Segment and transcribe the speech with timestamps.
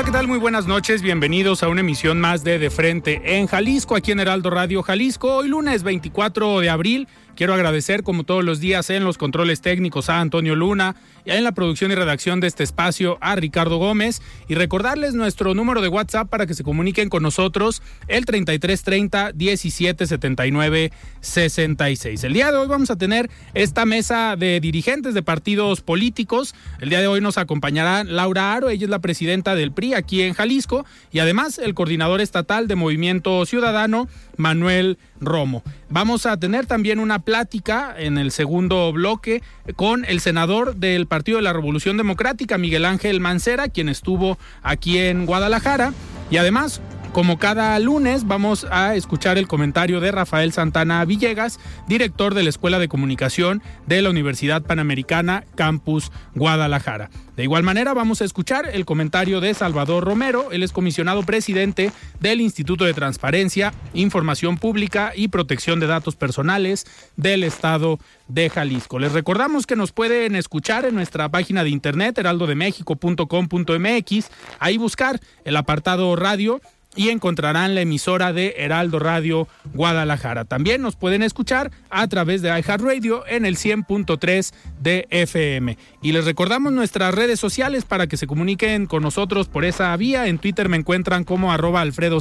[0.00, 0.28] Hola, ¿qué tal?
[0.28, 1.02] Muy buenas noches.
[1.02, 5.34] Bienvenidos a una emisión más de De Frente en Jalisco, aquí en Heraldo Radio Jalisco.
[5.34, 7.06] Hoy lunes 24 de abril
[7.40, 11.42] Quiero agradecer, como todos los días, en los controles técnicos a Antonio Luna y en
[11.42, 15.88] la producción y redacción de este espacio a Ricardo Gómez y recordarles nuestro número de
[15.88, 22.24] WhatsApp para que se comuniquen con nosotros, el 3330 1779 66.
[22.24, 26.54] El día de hoy vamos a tener esta mesa de dirigentes de partidos políticos.
[26.78, 30.20] El día de hoy nos acompañará Laura Aro, ella es la presidenta del PRI aquí
[30.20, 35.62] en Jalisco y además el coordinador estatal de Movimiento Ciudadano, Manuel Romo.
[35.88, 39.40] Vamos a tener también una plática en el segundo bloque
[39.76, 44.98] con el senador del Partido de la Revolución Democrática, Miguel Ángel Mancera, quien estuvo aquí
[44.98, 45.92] en Guadalajara.
[46.28, 46.80] Y además
[47.12, 51.58] como cada lunes vamos a escuchar el comentario de Rafael Santana Villegas,
[51.88, 57.10] director de la Escuela de Comunicación de la Universidad Panamericana Campus Guadalajara.
[57.36, 61.92] De igual manera vamos a escuchar el comentario de Salvador Romero, él es comisionado presidente
[62.20, 66.84] del Instituto de Transparencia, Información Pública y Protección de Datos Personales
[67.16, 67.98] del Estado
[68.28, 68.98] de Jalisco.
[68.98, 75.56] Les recordamos que nos pueden escuchar en nuestra página de internet heraldodemexico.com.mx, ahí buscar el
[75.56, 76.60] apartado radio
[76.96, 80.44] y encontrarán la emisora de Heraldo Radio Guadalajara.
[80.44, 85.78] También nos pueden escuchar a través de iHeartRadio en el 100.3 de FM.
[86.02, 90.26] Y les recordamos nuestras redes sociales para que se comuniquen con nosotros por esa vía.
[90.26, 92.18] En Twitter me encuentran como arroba Alfredo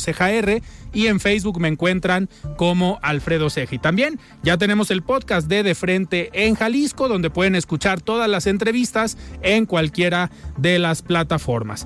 [0.94, 3.76] y en Facebook me encuentran como Alfredo Ceja.
[3.76, 8.30] Y también ya tenemos el podcast de De Frente en Jalisco, donde pueden escuchar todas
[8.30, 11.86] las entrevistas en cualquiera de las plataformas.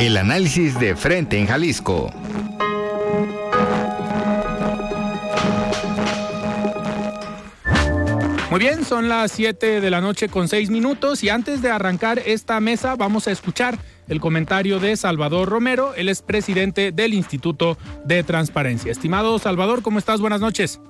[0.00, 2.10] El análisis de frente en Jalisco.
[8.50, 12.20] Muy bien, son las 7 de la noche con 6 minutos y antes de arrancar
[12.20, 17.78] esta mesa vamos a escuchar el comentario de Salvador Romero, él es presidente del Instituto
[18.04, 18.92] de Transparencia.
[18.92, 20.20] Estimado Salvador, ¿cómo estás?
[20.20, 20.80] Buenas noches.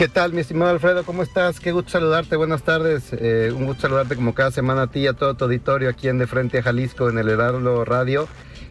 [0.00, 1.04] ¿Qué tal, mi estimado Alfredo?
[1.04, 1.60] ¿Cómo estás?
[1.60, 2.34] Qué gusto saludarte.
[2.34, 3.12] Buenas tardes.
[3.12, 6.08] Eh, un gusto saludarte como cada semana a ti y a todo tu auditorio aquí
[6.08, 8.26] en De Frente a Jalisco en el Heraldo Radio.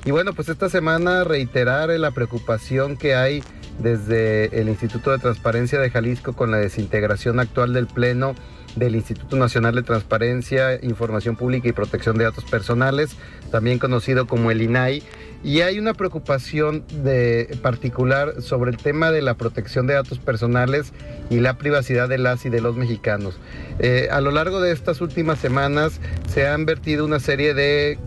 [0.05, 3.43] Y bueno, pues esta semana reiterar la preocupación que hay
[3.77, 8.33] desde el Instituto de Transparencia de Jalisco con la desintegración actual del Pleno
[8.79, 13.15] del Instituto Nacional de Transparencia, Información Pública y Protección de Datos Personales,
[13.51, 15.03] también conocido como el INAI
[15.43, 20.91] y hay una preocupación de particular sobre el tema de la protección de datos personales
[21.29, 23.39] y la privacidad de las y de los mexicanos.
[23.79, 27.97] Eh, a lo largo de estas últimas semanas se han vertido una serie de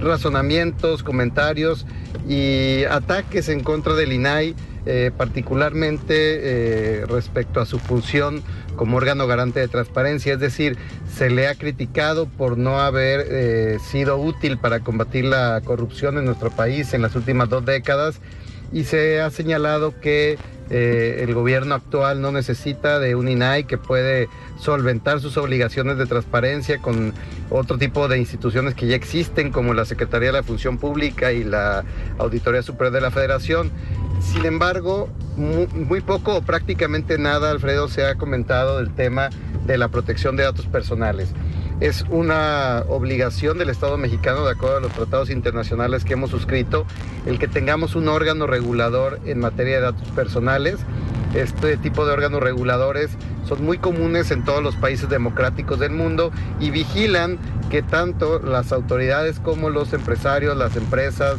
[0.00, 1.86] razonamientos, comentarios
[2.28, 4.54] y ataques en contra del INAI,
[4.88, 8.40] eh, particularmente eh, respecto a su función
[8.76, 10.78] como órgano garante de transparencia, es decir,
[11.12, 16.24] se le ha criticado por no haber eh, sido útil para combatir la corrupción en
[16.24, 18.20] nuestro país en las últimas dos décadas
[18.72, 20.38] y se ha señalado que
[20.68, 26.78] el gobierno actual no necesita de un INAI que puede solventar sus obligaciones de transparencia
[26.78, 27.12] con
[27.50, 31.44] otro tipo de instituciones que ya existen como la Secretaría de la Función Pública y
[31.44, 31.84] la
[32.18, 33.70] Auditoría Superior de la Federación
[34.20, 39.30] sin embargo, muy, poco o prácticamente nada, Alfredo, se ha comentado del tema
[39.66, 41.32] de la protección de datos personales.
[41.80, 46.86] Es una obligación del Estado mexicano, de acuerdo a los tratados internacionales que hemos suscrito,
[47.26, 50.76] el que tengamos un órgano regulador en materia de datos personales.
[51.34, 53.10] Este tipo de órganos reguladores
[53.46, 57.38] son muy comunes en todos los países democráticos del mundo y vigilan
[57.70, 61.36] que tanto las autoridades como los empresarios, las empresas,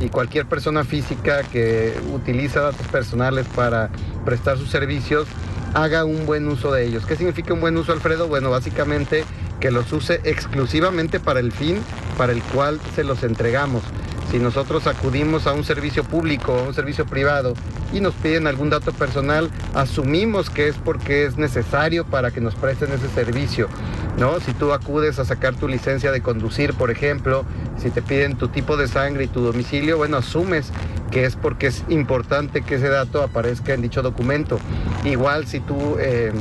[0.00, 3.90] y cualquier persona física que utiliza datos personales para
[4.24, 5.26] prestar sus servicios
[5.74, 7.06] haga un buen uso de ellos.
[7.06, 8.26] ¿Qué significa un buen uso, Alfredo?
[8.26, 9.24] Bueno, básicamente
[9.60, 11.78] que los use exclusivamente para el fin
[12.16, 13.82] para el cual se los entregamos.
[14.30, 17.54] Si nosotros acudimos a un servicio público o un servicio privado
[17.92, 22.54] y nos piden algún dato personal, asumimos que es porque es necesario para que nos
[22.54, 23.68] presten ese servicio.
[24.18, 24.38] ¿no?
[24.38, 27.44] Si tú acudes a sacar tu licencia de conducir, por ejemplo,
[27.76, 30.70] si te piden tu tipo de sangre y tu domicilio, bueno, asumes
[31.10, 34.60] que es porque es importante que ese dato aparezca en dicho documento.
[35.04, 35.96] Igual si tú...
[35.98, 36.32] Eh,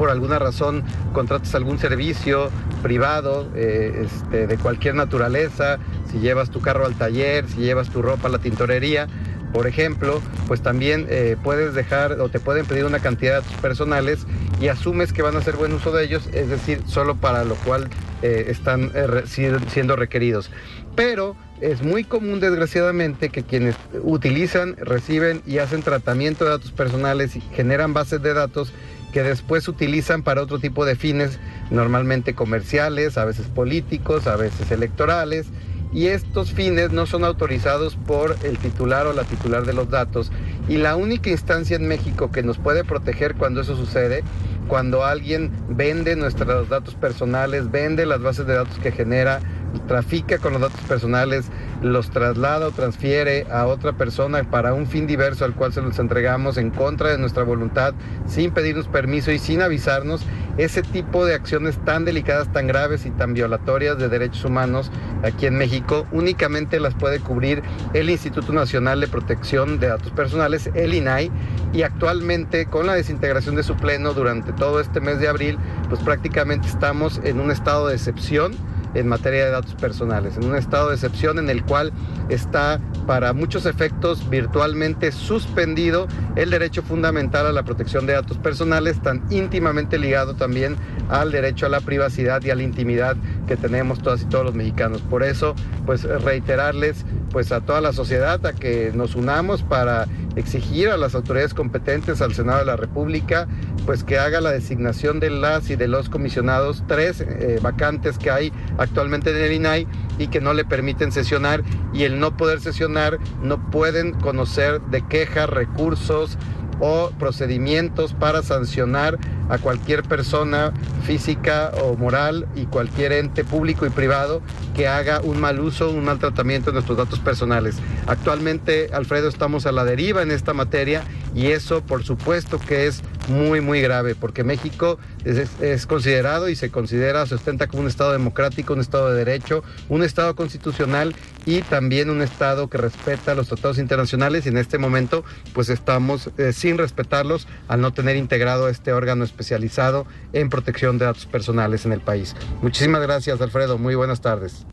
[0.00, 0.82] por alguna razón
[1.12, 2.48] contratas algún servicio
[2.82, 5.78] privado eh, este, de cualquier naturaleza,
[6.10, 9.08] si llevas tu carro al taller, si llevas tu ropa a la tintorería,
[9.52, 13.60] por ejemplo, pues también eh, puedes dejar o te pueden pedir una cantidad de datos
[13.60, 14.20] personales
[14.58, 17.56] y asumes que van a hacer buen uso de ellos, es decir, solo para lo
[17.56, 17.90] cual
[18.22, 18.92] eh, están
[19.26, 20.50] siendo requeridos.
[20.96, 27.36] Pero es muy común, desgraciadamente, que quienes utilizan, reciben y hacen tratamiento de datos personales
[27.36, 28.72] y generan bases de datos
[29.12, 31.38] que después utilizan para otro tipo de fines,
[31.70, 35.46] normalmente comerciales, a veces políticos, a veces electorales,
[35.92, 40.30] y estos fines no son autorizados por el titular o la titular de los datos.
[40.68, 44.22] Y la única instancia en México que nos puede proteger cuando eso sucede,
[44.68, 49.40] cuando alguien vende nuestros datos personales, vende las bases de datos que genera,
[49.88, 51.46] trafica con los datos personales,
[51.82, 55.98] los traslada o transfiere a otra persona para un fin diverso al cual se los
[55.98, 57.94] entregamos en contra de nuestra voluntad,
[58.26, 60.24] sin pedirnos permiso y sin avisarnos,
[60.58, 64.90] ese tipo de acciones tan delicadas, tan graves y tan violatorias de derechos humanos
[65.22, 67.62] aquí en México únicamente las puede cubrir
[67.94, 71.30] el Instituto Nacional de Protección de Datos Personales, el INAI,
[71.72, 76.02] y actualmente con la desintegración de su pleno durante todo este mes de abril, pues
[76.02, 78.52] prácticamente estamos en un estado de excepción
[78.94, 81.92] en materia de datos personales, en un estado de excepción en el cual
[82.28, 86.06] está para muchos efectos virtualmente suspendido
[86.36, 90.76] el derecho fundamental a la protección de datos personales, tan íntimamente ligado también
[91.08, 93.16] al derecho a la privacidad y a la intimidad
[93.46, 95.00] que tenemos todas y todos los mexicanos.
[95.02, 95.54] Por eso,
[95.86, 100.06] pues reiterarles pues a toda la sociedad a que nos unamos para
[100.36, 103.48] exigir a las autoridades competentes, al Senado de la República,
[103.86, 108.30] pues que haga la designación de las y de los comisionados, tres eh, vacantes que
[108.30, 109.86] hay actualmente en el INAI
[110.18, 111.62] y que no le permiten sesionar.
[111.92, 116.38] Y el no poder sesionar no pueden conocer de quejas, recursos,
[116.80, 119.18] o procedimientos para sancionar
[119.48, 120.72] a cualquier persona
[121.04, 124.42] física o moral y cualquier ente público y privado
[124.74, 127.76] que haga un mal uso, un mal tratamiento de nuestros datos personales.
[128.06, 131.02] Actualmente, Alfredo, estamos a la deriva en esta materia
[131.34, 136.70] y eso por supuesto que es muy, muy grave, porque México es, considerado y se
[136.70, 141.14] considera, se ostenta como un Estado democrático, un Estado de derecho, un Estado constitucional
[141.46, 146.30] y también un Estado que respeta los tratados internacionales y en este momento pues estamos
[146.38, 151.84] eh, sin respetarlos al no tener integrado este órgano especializado en protección de datos personales
[151.86, 152.34] en el país.
[152.62, 153.78] Muchísimas gracias, Alfredo.
[153.78, 154.66] Muy buenas tardes.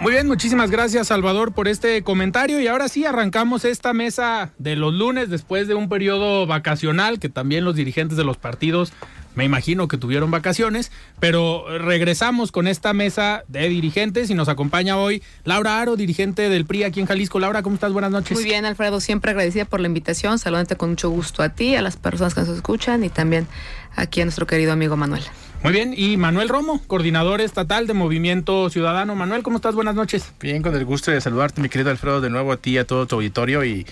[0.00, 4.76] Muy bien, muchísimas gracias Salvador por este comentario y ahora sí arrancamos esta mesa de
[4.76, 8.92] los lunes después de un periodo vacacional que también los dirigentes de los partidos
[9.34, 10.90] me imagino que tuvieron vacaciones,
[11.20, 16.66] pero regresamos con esta mesa de dirigentes y nos acompaña hoy Laura Aro, dirigente del
[16.66, 17.38] PRI aquí en Jalisco.
[17.38, 17.92] Laura, ¿cómo estás?
[17.92, 18.36] Buenas noches.
[18.36, 21.82] Muy bien, Alfredo, siempre agradecida por la invitación, saludante con mucho gusto a ti, a
[21.82, 23.46] las personas que nos escuchan y también
[23.94, 25.22] aquí a nuestro querido amigo Manuel.
[25.62, 29.16] Muy bien, y Manuel Romo, coordinador estatal de Movimiento Ciudadano.
[29.16, 29.74] Manuel, ¿cómo estás?
[29.74, 30.32] Buenas noches.
[30.40, 32.86] Bien, con el gusto de saludarte, mi querido Alfredo, de nuevo a ti y a
[32.86, 33.84] todo tu auditorio y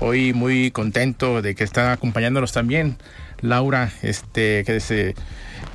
[0.00, 2.96] hoy muy contento de que están acompañándonos también
[3.40, 5.14] Laura, este, que se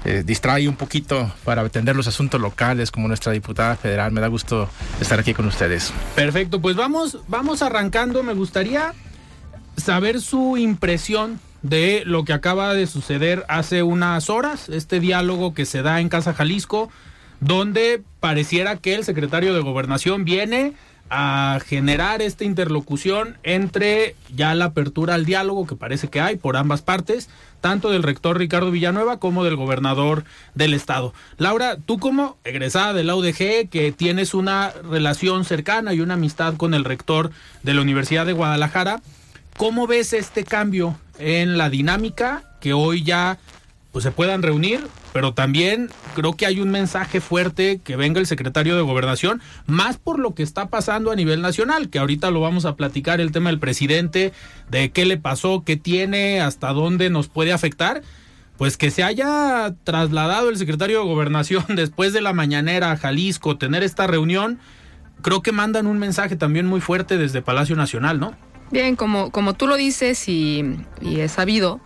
[0.03, 4.11] eh, distrae un poquito para atender los asuntos locales como nuestra diputada federal.
[4.11, 5.93] Me da gusto estar aquí con ustedes.
[6.15, 8.21] Perfecto, pues vamos, vamos arrancando.
[8.21, 8.93] Me gustaría
[9.77, 11.39] saber su impresión
[11.69, 16.09] de lo que acaba de suceder hace unas horas, este diálogo que se da en
[16.09, 16.89] Casa Jalisco,
[17.39, 20.73] donde pareciera que el secretario de Gobernación viene
[21.09, 26.57] a generar esta interlocución entre ya la apertura al diálogo que parece que hay por
[26.57, 27.29] ambas partes,
[27.61, 31.13] tanto del rector Ricardo Villanueva como del gobernador del estado.
[31.37, 36.55] Laura, tú como egresada de la UDG, que tienes una relación cercana y una amistad
[36.55, 37.31] con el rector
[37.63, 39.01] de la Universidad de Guadalajara,
[39.57, 43.39] ¿cómo ves este cambio en la dinámica que hoy ya
[43.91, 48.27] pues, se puedan reunir, pero también creo que hay un mensaje fuerte que venga el
[48.27, 52.39] secretario de Gobernación, más por lo que está pasando a nivel nacional, que ahorita lo
[52.39, 54.31] vamos a platicar, el tema del presidente,
[54.69, 58.03] de qué le pasó, qué tiene, hasta dónde nos puede afectar.
[58.57, 63.57] Pues que se haya trasladado el secretario de Gobernación después de la mañanera a Jalisco,
[63.57, 64.59] tener esta reunión,
[65.21, 68.35] creo que mandan un mensaje también muy fuerte desde Palacio Nacional, ¿no?
[68.71, 70.63] Bien, como, como tú lo dices y,
[71.01, 71.79] y es sabido,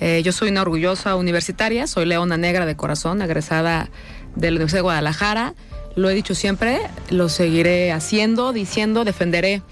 [0.00, 3.88] eh, yo soy una orgullosa universitaria, soy leona negra de corazón, egresada
[4.34, 5.54] de la Universidad de Guadalajara.
[5.94, 9.62] Lo he dicho siempre, lo seguiré haciendo, diciendo, defenderé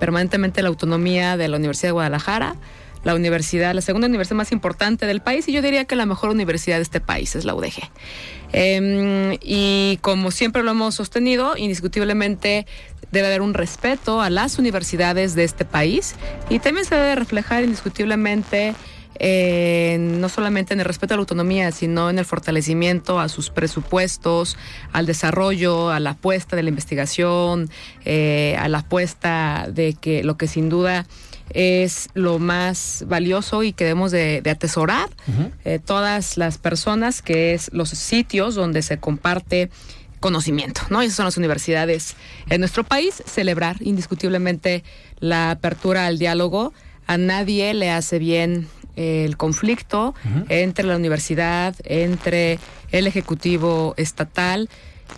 [0.00, 2.56] permanentemente la autonomía de la Universidad de Guadalajara,
[3.04, 6.30] la universidad, la segunda universidad más importante del país y yo diría que la mejor
[6.30, 7.88] universidad de este país es la UDG.
[8.52, 12.66] Em, y como siempre lo hemos sostenido, indiscutiblemente
[13.16, 16.14] debe haber un respeto a las universidades de este país
[16.50, 18.74] y también se debe reflejar indiscutiblemente
[19.18, 23.48] eh, no solamente en el respeto a la autonomía, sino en el fortalecimiento a sus
[23.48, 24.58] presupuestos,
[24.92, 27.70] al desarrollo, a la apuesta de la investigación,
[28.04, 31.06] eh, a la apuesta de que lo que sin duda
[31.50, 35.08] es lo más valioso y que debemos de, atesorar
[35.64, 39.70] eh, todas las personas, que es los sitios donde se comparte
[40.26, 41.02] conocimiento, ¿no?
[41.02, 42.16] Esas son las universidades
[42.50, 43.22] en nuestro país.
[43.26, 44.82] Celebrar indiscutiblemente
[45.20, 46.72] la apertura al diálogo.
[47.06, 48.66] A nadie le hace bien
[48.96, 50.16] el conflicto
[50.48, 52.58] entre la universidad, entre
[52.90, 54.68] el Ejecutivo Estatal,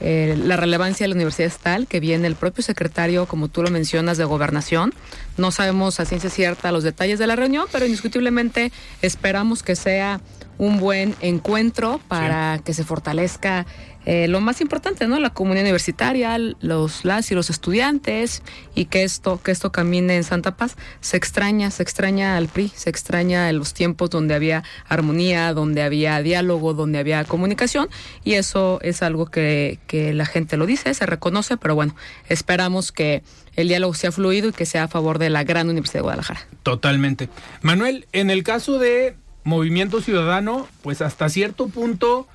[0.00, 3.70] eh, la relevancia de la universidad estatal, que viene el propio secretario, como tú lo
[3.70, 4.92] mencionas, de gobernación.
[5.38, 10.20] No sabemos a ciencia cierta los detalles de la reunión, pero indiscutiblemente esperamos que sea
[10.58, 13.64] un buen encuentro para que se fortalezca
[14.07, 15.19] eh, lo más importante, ¿no?
[15.19, 18.43] La comunidad universitaria, los las y los estudiantes
[18.75, 20.76] y que esto que esto camine en Santa Paz.
[21.00, 26.21] Se extraña, se extraña al PRI, se extraña los tiempos donde había armonía, donde había
[26.23, 27.88] diálogo, donde había comunicación
[28.25, 31.95] y eso es algo que, que la gente lo dice, se reconoce, pero bueno,
[32.28, 33.23] esperamos que
[33.57, 36.40] el diálogo sea fluido y que sea a favor de la gran Universidad de Guadalajara.
[36.62, 37.28] Totalmente.
[37.61, 42.28] Manuel, en el caso de Movimiento Ciudadano, pues hasta cierto punto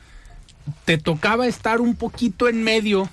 [0.85, 3.09] te tocaba estar un poquito en medio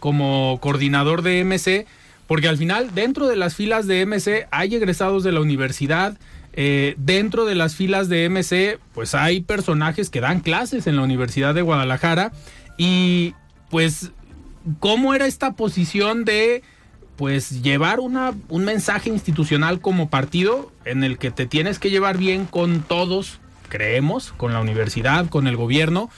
[0.00, 1.86] como coordinador de MC,
[2.26, 6.16] porque al final dentro de las filas de MC hay egresados de la universidad,
[6.54, 11.02] eh, dentro de las filas de MC pues hay personajes que dan clases en la
[11.02, 12.32] Universidad de Guadalajara
[12.76, 13.34] y
[13.70, 14.10] pues
[14.80, 16.62] cómo era esta posición de
[17.16, 22.18] pues llevar una, un mensaje institucional como partido en el que te tienes que llevar
[22.18, 26.10] bien con todos, creemos, con la universidad, con el gobierno,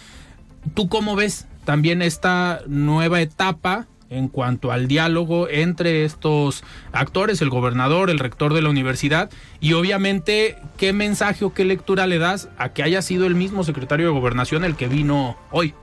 [0.73, 7.50] ¿Tú cómo ves también esta nueva etapa en cuanto al diálogo entre estos actores, el
[7.50, 9.30] gobernador, el rector de la universidad,
[9.61, 13.64] y obviamente qué mensaje o qué lectura le das a que haya sido el mismo
[13.64, 15.75] secretario de gobernación el que vino hoy?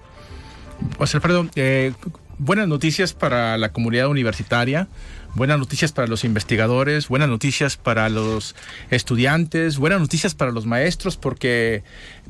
[0.98, 1.94] Pues Alfredo, eh,
[2.38, 4.88] buenas noticias para la comunidad universitaria
[5.34, 8.56] buenas noticias para los investigadores, buenas noticias para los
[8.90, 11.84] estudiantes, buenas noticias para los maestros, porque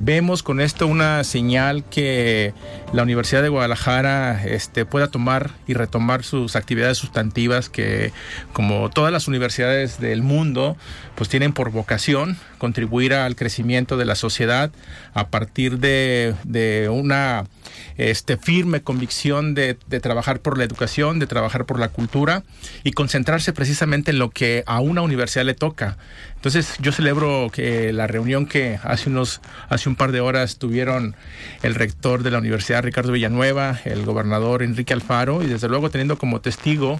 [0.03, 2.53] vemos con esto una señal que
[2.91, 8.11] la Universidad de Guadalajara este, pueda tomar y retomar sus actividades sustantivas que,
[8.51, 10.75] como todas las universidades del mundo,
[11.15, 14.71] pues tienen por vocación contribuir al crecimiento de la sociedad
[15.13, 17.45] a partir de, de una
[17.97, 22.43] este, firme convicción de, de, trabajar por la educación, de trabajar por la cultura
[22.83, 25.97] y concentrarse precisamente en lo que a una universidad le toca.
[26.35, 31.15] Entonces yo celebro que la reunión que hace unos hace un par de horas tuvieron
[31.63, 36.17] el rector de la Universidad Ricardo Villanueva, el gobernador Enrique Alfaro y desde luego teniendo
[36.17, 36.97] como testigo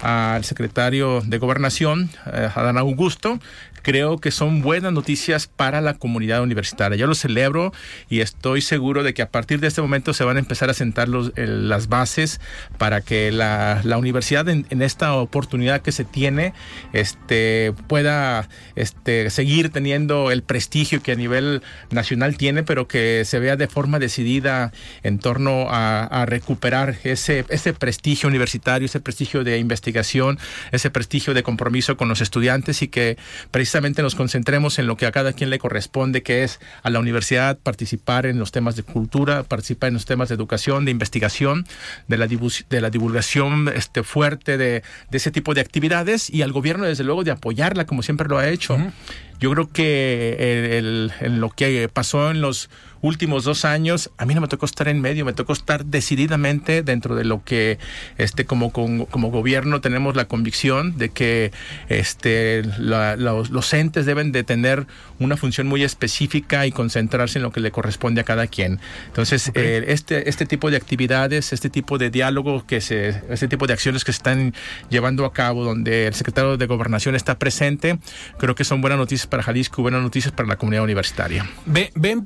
[0.00, 3.40] al secretario de Gobernación, eh, Adán Augusto,
[3.82, 6.96] creo que son buenas noticias para la comunidad universitaria.
[6.96, 7.72] Yo lo celebro
[8.08, 10.74] y estoy seguro de que a partir de este momento se van a empezar a
[10.74, 12.40] sentar los, las bases
[12.78, 16.52] para que la, la universidad en, esta oportunidad que se tiene
[16.92, 23.38] este, pueda este, seguir teniendo el prestigio que a nivel nacional tiene, pero que se
[23.38, 29.44] vea de forma decidida en torno a, a recuperar ese, ese prestigio universitario, ese prestigio
[29.44, 30.38] de investigación,
[30.72, 33.16] ese prestigio de compromiso con los estudiantes y que
[33.50, 33.67] precisamente
[34.02, 37.58] nos concentremos en lo que a cada quien le corresponde, que es a la universidad
[37.58, 41.66] participar en los temas de cultura, participar en los temas de educación, de investigación,
[42.06, 46.52] de la, de la divulgación este, fuerte de, de, ese tipo de actividades y al
[46.52, 48.74] gobierno, desde luego, de apoyarla como siempre lo ha hecho.
[48.74, 48.92] Uh -huh.
[49.40, 54.34] Yo creo que el, el, lo que pasó en los últimos dos años, a mí
[54.34, 57.78] no me tocó estar en medio, me tocó estar decididamente dentro de lo que
[58.16, 61.52] este como, como, como gobierno tenemos la convicción de que
[61.88, 64.86] este la, los, los, entes deben de tener
[65.18, 68.80] una función muy específica y concentrarse en lo que le corresponde a cada quien.
[69.06, 69.64] Entonces, okay.
[69.64, 73.72] eh, este, este tipo de actividades, este tipo de diálogo, que se, este tipo de
[73.72, 74.54] acciones que se están
[74.90, 77.98] llevando a cabo, donde el secretario de Gobernación está presente,
[78.38, 81.48] creo que son buenas noticias para Jalisco, buenas noticias para la comunidad universitaria.
[81.66, 82.22] ¿Ven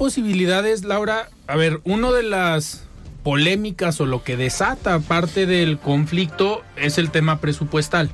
[0.84, 1.28] Laura?
[1.46, 2.84] A ver, uno de las
[3.22, 8.10] polémicas o lo que desata parte del conflicto es el tema presupuestal.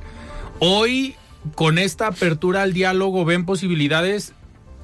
[0.59, 1.15] Hoy,
[1.55, 4.33] con esta apertura al diálogo, ven posibilidades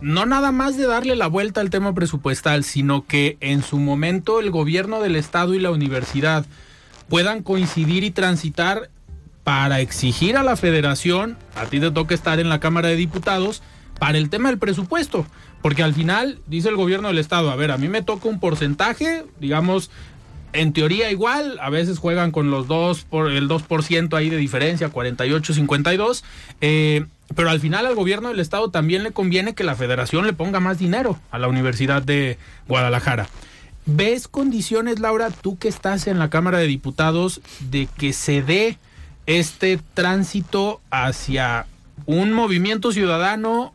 [0.00, 4.40] no nada más de darle la vuelta al tema presupuestal, sino que en su momento
[4.40, 6.44] el gobierno del Estado y la universidad
[7.08, 8.90] puedan coincidir y transitar
[9.44, 13.62] para exigir a la federación, a ti te toca estar en la Cámara de Diputados,
[13.98, 15.26] para el tema del presupuesto.
[15.64, 18.38] Porque al final, dice el gobierno del Estado, a ver, a mí me toca un
[18.38, 19.90] porcentaje, digamos,
[20.52, 24.90] en teoría igual, a veces juegan con los dos por el 2% ahí de diferencia,
[24.90, 26.22] 48 52,
[26.60, 30.34] eh, pero al final al gobierno del estado también le conviene que la federación le
[30.34, 32.36] ponga más dinero a la Universidad de
[32.68, 33.26] Guadalajara.
[33.86, 37.40] ¿Ves condiciones, Laura, tú que estás en la Cámara de Diputados,
[37.70, 38.76] de que se dé
[39.24, 41.64] este tránsito hacia
[42.04, 43.72] un movimiento ciudadano,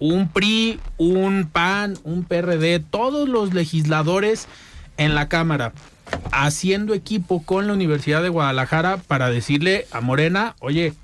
[0.00, 4.48] un PRI, un PAN, un PRD, todos los legisladores
[4.96, 5.72] en la Cámara?
[6.32, 10.94] haciendo equipo con la Universidad de Guadalajara para decirle a Morena, oye,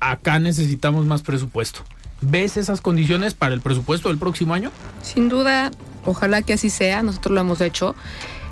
[0.00, 1.82] acá necesitamos más presupuesto.
[2.20, 4.70] ¿Ves esas condiciones para el presupuesto del próximo año?
[5.02, 5.70] Sin duda,
[6.04, 7.02] ojalá que así sea.
[7.02, 7.96] Nosotros lo hemos hecho.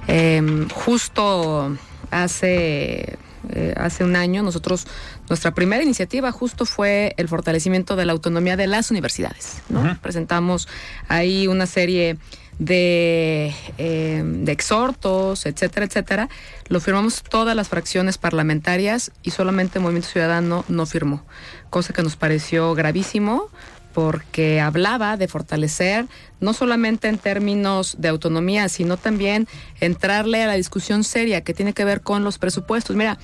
[0.08, 1.76] Em, justo
[2.10, 3.16] hace,
[3.50, 4.88] eh, hace un año, nosotros,
[5.30, 9.62] nuestra primera iniciativa justo fue el fortalecimiento de la autonomía de las universidades.
[10.02, 10.66] Presentamos
[11.06, 12.18] ahí una serie
[12.58, 16.28] de, eh, de exhortos, etcétera, etcétera,
[16.68, 21.25] lo firmamos todas las fracciones parlamentarias y solamente el Movimiento Ciudadano no firmó,
[21.70, 23.49] cosa que nos pareció gravísimo
[23.94, 26.06] porque hablaba de fortalecer
[26.40, 29.49] no solamente en términos de autonomía, sino también
[29.80, 32.96] entrarle a la discusión seria que tiene que ver con los presupuestos.
[32.96, 33.18] Mira,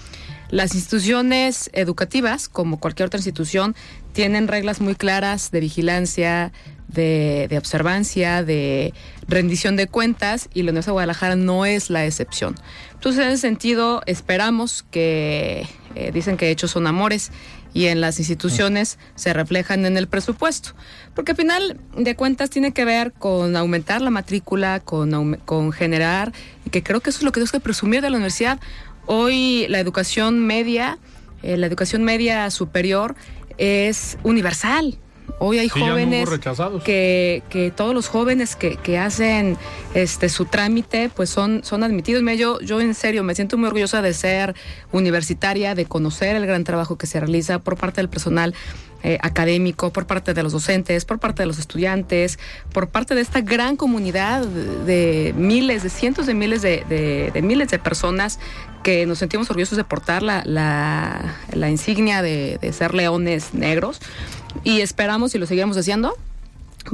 [0.51, 3.75] las instituciones educativas, como cualquier otra institución,
[4.13, 6.53] tienen reglas muy claras de vigilancia,
[6.89, 8.95] de, observancia, de
[9.29, 12.55] rendición de cuentas y la Universidad de Guadalajara no es la excepción.
[12.95, 17.31] Entonces, en ese sentido, esperamos que, eh, dicen que hechos son amores
[17.75, 20.71] y en las instituciones se reflejan en el presupuesto.
[21.15, 26.33] Porque al final de cuentas tiene que ver con aumentar la matrícula, con, con generar,
[26.65, 28.59] y que creo que eso es lo que tenemos que presumir de la universidad.
[29.07, 30.99] Hoy la educación media,
[31.43, 33.15] eh, la educación media superior
[33.57, 34.99] es universal.
[35.39, 36.29] Hoy hay jóvenes
[36.85, 39.59] que, que todos los jóvenes que, que, hacen
[39.93, 42.23] este su trámite pues son, son admitidos.
[42.39, 44.55] yo, yo en serio me siento muy orgullosa de ser
[44.93, 48.55] universitaria, de conocer el gran trabajo que se realiza por parte del personal
[49.03, 52.39] eh, académico, por parte de los docentes, por parte de los estudiantes,
[52.73, 57.69] por parte de esta gran comunidad de miles, de cientos de miles de, de, miles
[57.69, 58.41] de personas
[58.87, 63.99] que nos sentimos orgullosos de portar la, la, la insignia de, de ser leones negros
[64.63, 66.17] y esperamos y lo seguiremos haciendo.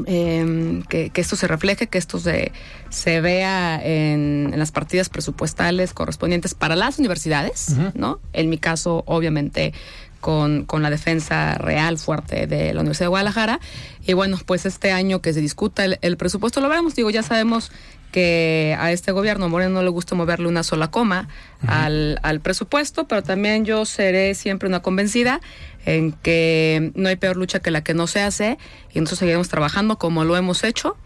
[0.07, 2.50] Em, que, esto se refleje, que esto se,
[2.88, 8.20] se vea en, las partidas presupuestales correspondientes para las universidades, ¿no?
[8.33, 9.74] En mi caso, obviamente,
[10.22, 13.61] con, con, la defensa real fuerte de la Universidad de Guadalajara.
[14.07, 16.94] Y bueno, pues este año que se discuta el, presupuesto, lo veremos.
[16.94, 17.70] Digo, ya sabemos
[18.12, 21.29] que a este gobierno Moreno no le gusta moverle una sola coma
[21.66, 25.40] al, al presupuesto, pero también yo seré siempre una convencida
[25.85, 28.59] en que no hay peor lucha que la que no se hace
[28.92, 30.96] y nosotros seguiremos trabajando como lo hemos hecho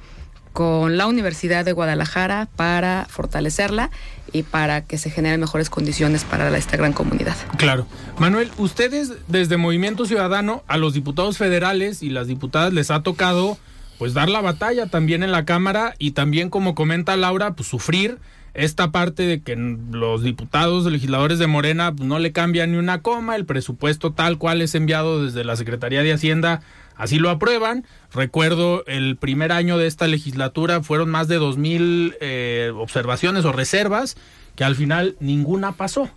[0.56, 3.90] con la Universidad de Guadalajara para fortalecerla
[4.32, 7.36] y para que se generen mejores condiciones para esta gran comunidad.
[7.58, 7.86] Claro.
[8.18, 13.58] Manuel, ustedes desde Movimiento Ciudadano a los diputados federales y las diputadas les ha tocado
[13.98, 18.18] pues dar la batalla también en la Cámara y también como comenta Laura, pues sufrir
[18.56, 23.02] esta parte de que los diputados, legisladores de Morena pues, no le cambian ni una
[23.02, 26.62] coma, el presupuesto tal cual es enviado desde la Secretaría de Hacienda,
[26.96, 27.84] así lo aprueban.
[28.12, 33.52] Recuerdo el primer año de esta legislatura fueron más de dos mil eh, observaciones o
[33.52, 34.16] reservas
[34.56, 36.08] que al final ninguna pasó.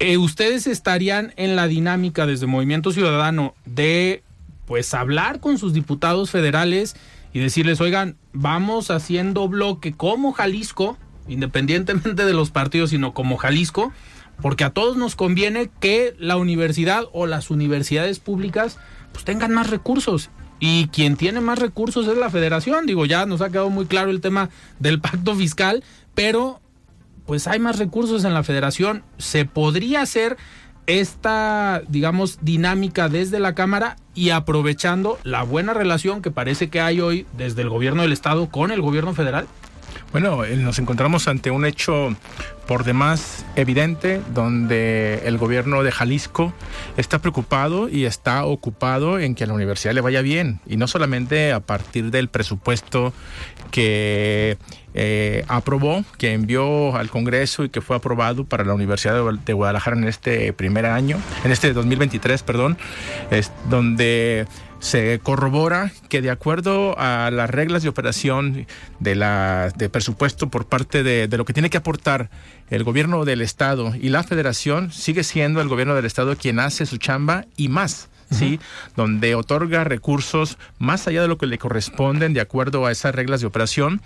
[0.00, 4.22] Eh, ¿Ustedes estarían en la dinámica desde Movimiento Ciudadano de
[4.68, 6.94] pues hablar con sus diputados federales
[7.32, 13.94] y decirles, oigan, vamos haciendo bloque como Jalisco, independientemente de los partidos, sino como Jalisco,
[14.42, 18.78] porque a todos nos conviene que la universidad o las universidades públicas
[19.12, 20.28] pues tengan más recursos.
[20.60, 22.84] Y quien tiene más recursos es la federación.
[22.84, 24.50] Digo, ya nos ha quedado muy claro el tema
[24.80, 25.82] del pacto fiscal,
[26.14, 26.60] pero
[27.24, 29.02] pues hay más recursos en la federación.
[29.16, 30.36] Se podría hacer
[30.88, 37.00] esta, digamos, dinámica desde la Cámara y aprovechando la buena relación que parece que hay
[37.00, 39.46] hoy desde el gobierno del Estado con el gobierno federal?
[40.12, 42.16] Bueno, eh, nos encontramos ante un hecho
[42.68, 46.52] por demás evidente donde el gobierno de Jalisco
[46.98, 50.86] está preocupado y está ocupado en que a la universidad le vaya bien y no
[50.86, 53.14] solamente a partir del presupuesto
[53.70, 54.58] que
[54.92, 59.96] eh, aprobó, que envió al Congreso y que fue aprobado para la Universidad de Guadalajara
[59.96, 62.76] en este primer año, en este 2023, perdón,
[63.30, 64.46] es donde
[64.80, 68.66] se corrobora que de acuerdo a las reglas de operación
[69.00, 72.30] de la de presupuesto por parte de, de, lo que tiene que aportar
[72.70, 76.86] el gobierno del estado y la federación sigue siendo el gobierno del estado quien hace
[76.86, 78.60] su chamba y más ¿sí?
[78.96, 83.40] Donde otorga recursos más allá de lo que le corresponden de acuerdo a esas reglas
[83.40, 84.00] de operación.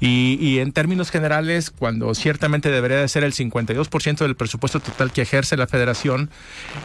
[0.00, 5.12] Y, y en términos generales, cuando ciertamente debería de ser el 52% del presupuesto total
[5.12, 6.30] que ejerce la federación,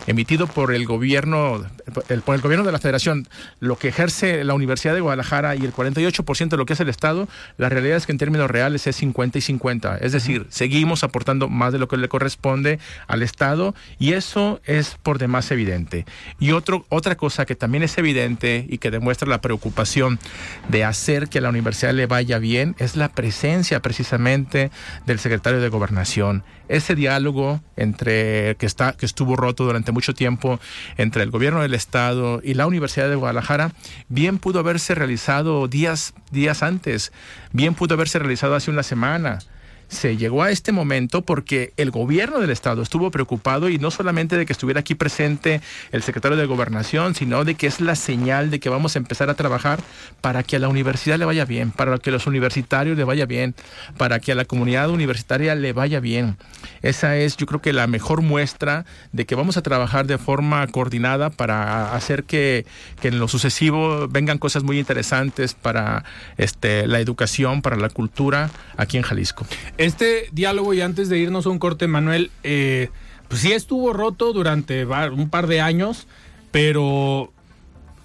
[0.08, 1.65] emitido por el gobierno,
[2.10, 3.28] el, por el gobierno de la federación,
[3.60, 6.89] lo que ejerce la Universidad de Guadalajara y el 48% de lo que es el
[6.89, 9.98] Estado, la realidad es que en términos reales es 50 y 50.
[9.98, 14.98] Es decir, seguimos aportando más de lo que le corresponde al Estado y eso es
[15.02, 16.06] por demás evidente.
[16.39, 20.20] Y otro otra cosa que también es evidente y que demuestra la preocupación
[20.68, 24.72] de hacer que la universidad le vaya bien es la presencia precisamente
[25.06, 26.44] del secretario de Gobernación.
[26.68, 30.60] Ese diálogo entre que está que estuvo roto durante mucho tiempo
[30.98, 33.72] entre el gobierno del estado y la Universidad de Guadalajara
[34.10, 37.12] bien pudo haberse realizado días días antes,
[37.54, 39.40] bien pudo haberse realizado hace una semana
[39.88, 44.38] se llegó a este momento porque el gobierno del estado estuvo preocupado y no solamente
[44.38, 48.52] de que estuviera aquí presente el secretario de gobernación, sino de que es la señal
[48.52, 49.80] de que vamos a empezar a trabajar
[50.21, 53.26] para que a la universidad le vaya bien, para que a los universitarios le vaya
[53.26, 53.56] bien,
[53.98, 56.38] para que a la comunidad universitaria le vaya bien.
[56.82, 60.65] Esa es yo creo que la mejor muestra de que vamos a trabajar de forma
[60.67, 62.65] coordinada para hacer que,
[63.02, 66.04] que en lo sucesivo vengan cosas muy interesantes para
[66.38, 69.45] este, la educación, para la cultura aquí en Jalisco.
[69.78, 72.90] Este diálogo, y antes de irnos a un corte, Manuel, eh,
[73.28, 76.08] pues sí estuvo roto durante un par de años,
[76.52, 77.34] pero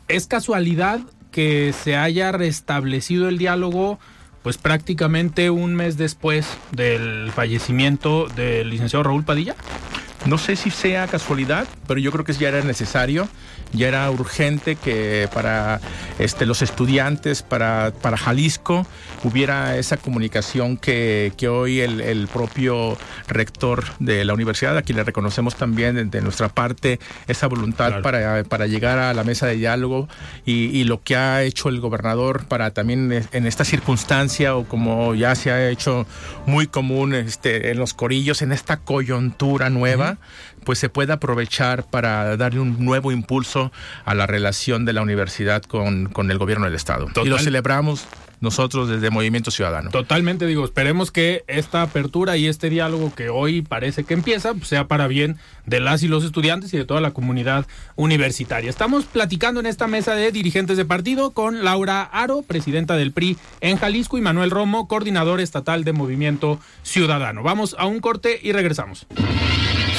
[0.09, 3.99] es casualidad que se haya restablecido el diálogo
[4.43, 9.55] pues prácticamente un mes después del fallecimiento del licenciado Raúl Padilla.
[10.27, 13.29] No sé si sea casualidad, pero yo creo que ya era necesario,
[13.73, 15.81] ya era urgente que para
[16.19, 18.87] este, los estudiantes, para, para Jalisco,
[19.25, 22.97] hubiera esa comunicación que, que hoy el, el, propio
[23.29, 28.03] rector de la universidad, a quien le reconocemos también de, nuestra parte esa voluntad claro.
[28.03, 30.09] para, para llegar a la mesa de diálogo
[30.45, 35.15] y, y, lo que ha hecho el gobernador para también en esta circunstancia o como
[35.15, 36.07] ya se ha hecho
[36.47, 40.19] muy común este, en los corillos, en esta coyuntura nueva
[40.65, 43.73] pues se puede aprovechar para darle un nuevo impulso
[44.05, 47.07] a la relación de la universidad con, con el gobierno del Estado.
[47.07, 47.27] Total.
[47.27, 48.07] Y lo celebramos
[48.41, 49.91] nosotros desde Movimiento Ciudadano.
[49.91, 54.69] Totalmente, digo, esperemos que esta apertura y este diálogo que hoy parece que empieza pues
[54.69, 58.71] sea para bien de las y los estudiantes y de toda la comunidad universitaria.
[58.71, 63.37] Estamos platicando en esta mesa de dirigentes de partido con Laura Aro, presidenta del PRI
[63.61, 67.43] en Jalisco, y Manuel Romo, coordinador estatal de Movimiento Ciudadano.
[67.43, 69.07] Vamos a un corte y regresamos.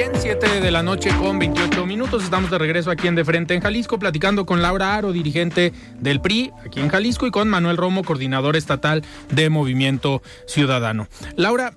[0.00, 2.24] Bien, 7 de la noche con 28 minutos.
[2.24, 6.22] Estamos de regreso aquí en De Frente en Jalisco, platicando con Laura Aro, dirigente del
[6.22, 11.06] PRI aquí en Jalisco, y con Manuel Romo, coordinador estatal de Movimiento Ciudadano.
[11.36, 11.74] Laura,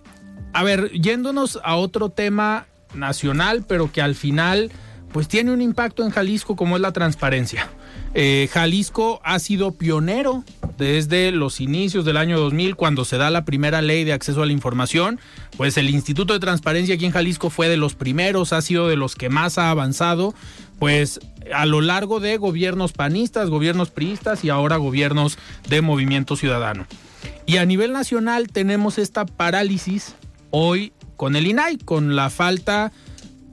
[0.54, 4.72] a ver, yéndonos a otro tema nacional, pero que al final
[5.12, 7.68] pues tiene un impacto en Jalisco como es la transparencia.
[8.16, 10.44] Eh, Jalisco ha sido pionero
[10.78, 14.46] desde los inicios del año 2000 cuando se da la primera ley de acceso a
[14.46, 15.20] la información.
[15.58, 18.98] Pues el Instituto de Transparencia aquí en Jalisco fue de los primeros, ha sido de
[18.98, 20.36] los que más ha avanzado,
[20.80, 21.20] pues
[21.54, 26.86] a lo largo de gobiernos panistas, gobiernos priistas y ahora gobiernos de Movimiento Ciudadano.
[27.46, 30.16] Y a nivel nacional tenemos esta parálisis
[30.52, 32.92] hoy con el INAI, con la falta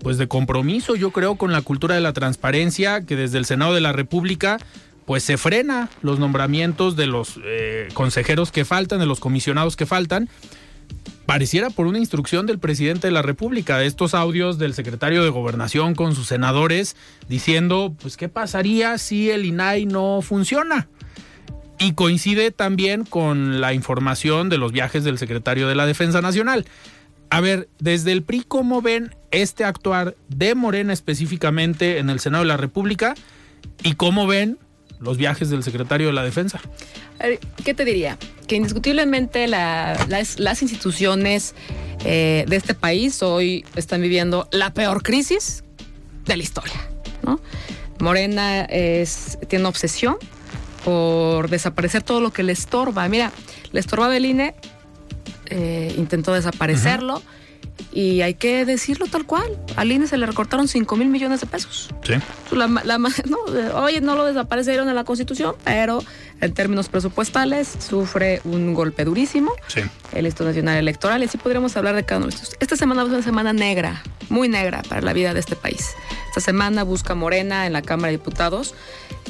[0.02, 3.74] pues de compromiso, yo creo, con la cultura de la transparencia, que desde el Senado
[3.74, 4.58] de la República
[5.10, 9.84] pues se frena los nombramientos de los eh, consejeros que faltan, de los comisionados que
[9.84, 10.28] faltan.
[11.26, 15.30] Pareciera por una instrucción del presidente de la República, de estos audios del secretario de
[15.30, 16.94] Gobernación con sus senadores
[17.28, 20.88] diciendo, pues, ¿qué pasaría si el INAI no funciona?
[21.80, 26.66] Y coincide también con la información de los viajes del secretario de la Defensa Nacional.
[27.30, 32.44] A ver, desde el PRI, ¿cómo ven este actuar de Morena específicamente en el Senado
[32.44, 33.14] de la República?
[33.82, 34.58] ¿Y cómo ven
[35.00, 36.60] los viajes del secretario de la Defensa.
[37.64, 38.18] ¿Qué te diría?
[38.46, 41.54] Que indiscutiblemente las, instituciones
[42.04, 45.64] eh, de este país hoy están viviendo la peor crisis
[46.26, 46.86] de la historia.
[47.98, 50.16] Morena es, tiene obsesión
[50.86, 53.06] por desaparecer todo lo que le estorba.
[53.10, 53.30] Mira,
[53.72, 54.54] le estorba el INE,
[55.46, 57.22] eh, intentó desaparecerlo.
[57.92, 59.58] Y hay que decirlo tal cual.
[59.76, 61.90] Al INE se le recortaron 5 mil millones de pesos.
[62.02, 62.14] Sí.
[62.54, 63.38] no,
[63.82, 66.02] oye, no lo desaparecieron en la Constitución, pero
[66.40, 69.52] en términos presupuestales sufre un golpe durísimo.
[69.68, 69.80] Sí.
[70.12, 71.22] El Instituto Nacional Electoral.
[71.22, 72.56] Y así podríamos hablar de cada uno de estos.
[72.60, 75.90] Esta semana es una semana negra, muy negra para la vida de este país.
[76.28, 78.74] Esta semana busca Morena en la Cámara de Diputados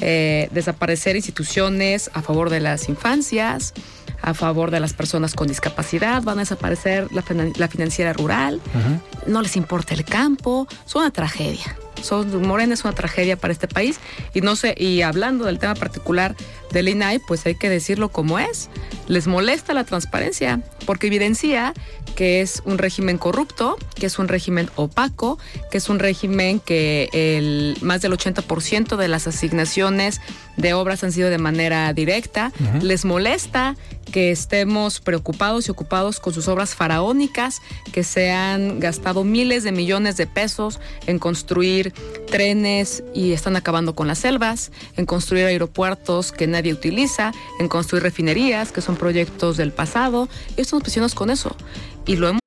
[0.03, 3.73] eh, desaparecer instituciones a favor de las infancias
[4.21, 8.61] a favor de las personas con discapacidad, van a desaparecer la, financiera rural,
[9.27, 11.75] no les importa el campo, es una tragedia.
[12.01, 13.99] Son, Morena es una tragedia para este país
[14.33, 16.35] y no sé, y hablando del tema particular
[16.71, 18.69] del INAI, pues hay que decirlo como es.
[19.07, 21.73] Les molesta la transparencia porque evidencia
[22.15, 27.09] que es un régimen corrupto, que es un régimen opaco, que es un régimen que
[27.13, 30.21] el, más del 80% de las asignaciones
[30.57, 32.51] de obras han sido de manera directa.
[32.81, 33.75] Les molesta
[34.11, 37.61] que estemos preocupados y ocupados con sus obras faraónicas,
[37.91, 41.90] que se han gastado miles de millones de pesos en construir
[42.27, 48.03] trenes y están acabando con las selvas, en construir aeropuertos que nadie utiliza, en construir
[48.03, 50.27] refinerías, que son proyectos del pasado.
[50.57, 51.55] Estamos presionados con eso.
[52.05, 52.41] Y lo hemos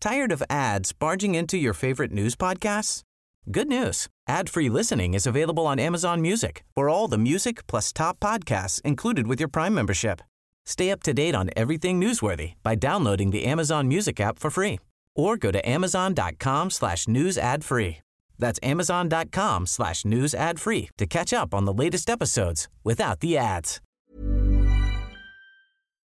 [0.00, 3.02] Tired of ads barging into your favorite news podcasts?
[3.50, 4.06] Good news.
[4.28, 6.62] Ad-free listening is available on Amazon Music.
[6.76, 10.20] For all the music plus top podcasts included with your Prime membership.
[10.66, 14.78] Stay up to date on everything newsworthy by downloading the Amazon Music app for free
[15.18, 17.98] or go to amazon.com slash news ad free.
[18.38, 23.36] That's amazon.com slash news ad free to catch up on the latest episodes without the
[23.36, 23.80] ads.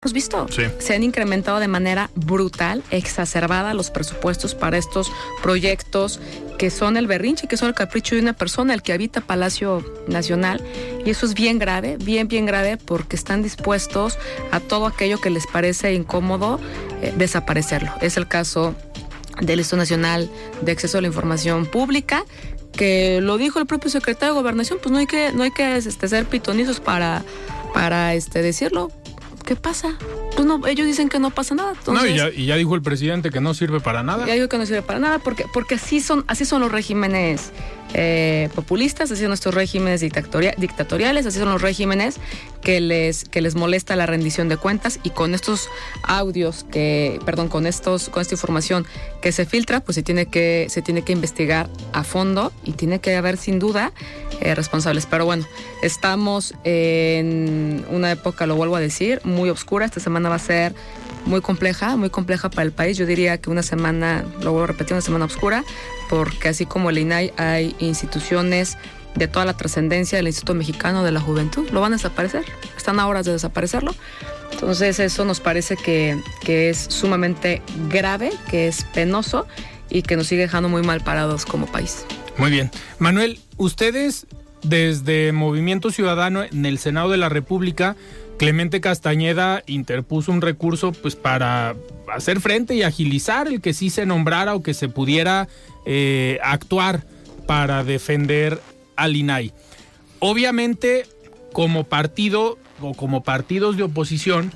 [0.03, 0.63] Hemos visto, sí.
[0.79, 5.11] se han incrementado de manera brutal, exacerbada los presupuestos para estos
[5.43, 6.19] proyectos
[6.57, 9.85] que son el berrinche, que son el capricho de una persona, el que habita Palacio
[10.07, 10.59] Nacional.
[11.05, 14.17] Y eso es bien grave, bien, bien grave, porque están dispuestos
[14.51, 16.59] a todo aquello que les parece incómodo
[17.03, 17.91] eh, desaparecerlo.
[18.01, 18.73] Es el caso
[19.39, 20.29] del Instituto Nacional
[20.61, 22.25] de Acceso a la Información Pública,
[22.73, 25.75] que lo dijo el propio secretario de Gobernación, pues no hay que, no hay que
[25.75, 27.23] este, ser pitonizos para,
[27.73, 28.91] para este, decirlo
[29.41, 29.97] ¿qué pasa?
[30.35, 31.73] Pues no, ellos dicen que no pasa nada.
[31.87, 34.25] no, y ya, dijo el presidente que no sirve para nada.
[34.25, 37.51] Ya dijo que no sirve para nada, porque, porque así son, así son los regímenes
[37.93, 42.17] eh, populistas, así son estos regímenes dictatoriales, así son los regímenes
[42.61, 45.67] que les, que les molesta la rendición de cuentas y con estos
[46.03, 48.85] audios que, perdón, con estos, con esta información
[49.21, 52.99] que se filtra, pues se tiene que, se tiene que investigar a fondo y tiene
[52.99, 53.91] que haber sin duda
[54.39, 55.05] eh, responsables.
[55.05, 55.45] Pero bueno,
[55.83, 59.85] estamos en una época, lo vuelvo a decir, muy oscura.
[59.85, 60.73] Esta semana va a ser
[61.25, 62.97] muy compleja, muy compleja para el país.
[62.97, 65.63] Yo diría que una semana, lo vuelvo a repetir, una semana oscura,
[66.11, 68.77] porque así como el INAI hay instituciones
[69.15, 72.43] de toda la trascendencia del Instituto Mexicano de la Juventud, lo van a desaparecer,
[72.75, 73.95] están a horas de desaparecerlo.
[74.51, 79.47] Entonces eso nos parece que, que es sumamente grave, que es penoso
[79.89, 82.05] y que nos sigue dejando muy mal parados como país.
[82.37, 82.71] Muy bien.
[82.99, 84.27] Manuel, ustedes
[84.63, 87.95] desde Movimiento Ciudadano en el Senado de la República
[88.41, 91.75] Clemente Castañeda interpuso un recurso pues para
[92.11, 95.47] hacer frente y agilizar el que sí se nombrara o que se pudiera
[95.85, 97.03] eh, actuar
[97.45, 98.59] para defender
[98.95, 99.53] al INAI.
[100.17, 101.05] Obviamente,
[101.53, 104.51] como partido o como partidos de oposición,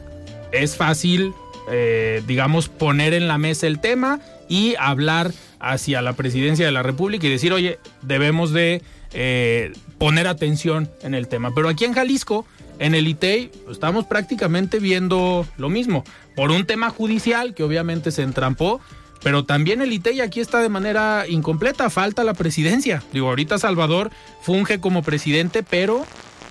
[0.51, 1.35] es fácil,
[1.69, 4.19] eh, digamos, poner en la mesa el tema
[4.49, 8.81] y hablar hacia la presidencia de la República y decir, oye, debemos de
[9.13, 11.53] eh, poner atención en el tema.
[11.53, 12.47] Pero aquí en Jalisco
[12.79, 16.03] en el ITEI estamos prácticamente viendo lo mismo,
[16.35, 18.81] por un tema judicial que obviamente se entrampó,
[19.23, 23.01] pero también el ITEI aquí está de manera incompleta, falta la presidencia.
[23.11, 24.11] Digo, ahorita Salvador
[24.41, 26.05] funge como presidente, pero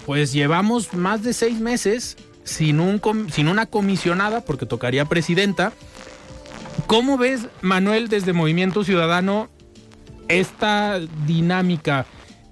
[0.07, 3.01] pues llevamos más de seis meses sin, un,
[3.49, 5.73] una comisionada, porque tocaría presidenta.
[6.87, 9.49] ¿Cómo ves, Manuel, desde Movimiento Ciudadano,
[10.29, 12.07] esta dinámica?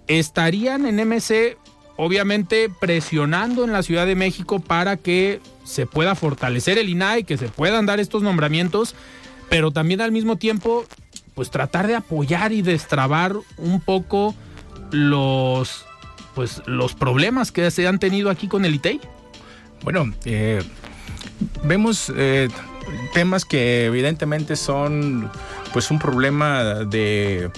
[0.07, 1.57] ¿Estarían en MC
[2.03, 7.39] obviamente presionando en la Ciudad de México para que se pueda fortalecer el INAI, que
[7.39, 8.97] se puedan dar estos nombramientos,
[9.49, 10.85] pero también al mismo tiempo,
[11.35, 14.35] pues tratar de apoyar y destrabar un poco
[14.91, 15.85] los,
[16.35, 19.01] pues, los problemas que se han tenido aquí con el ITEI.
[19.85, 20.61] Bueno, eh,
[21.63, 22.49] vemos eh,
[23.15, 25.31] temas que evidentemente son
[25.73, 27.49] pues un problema de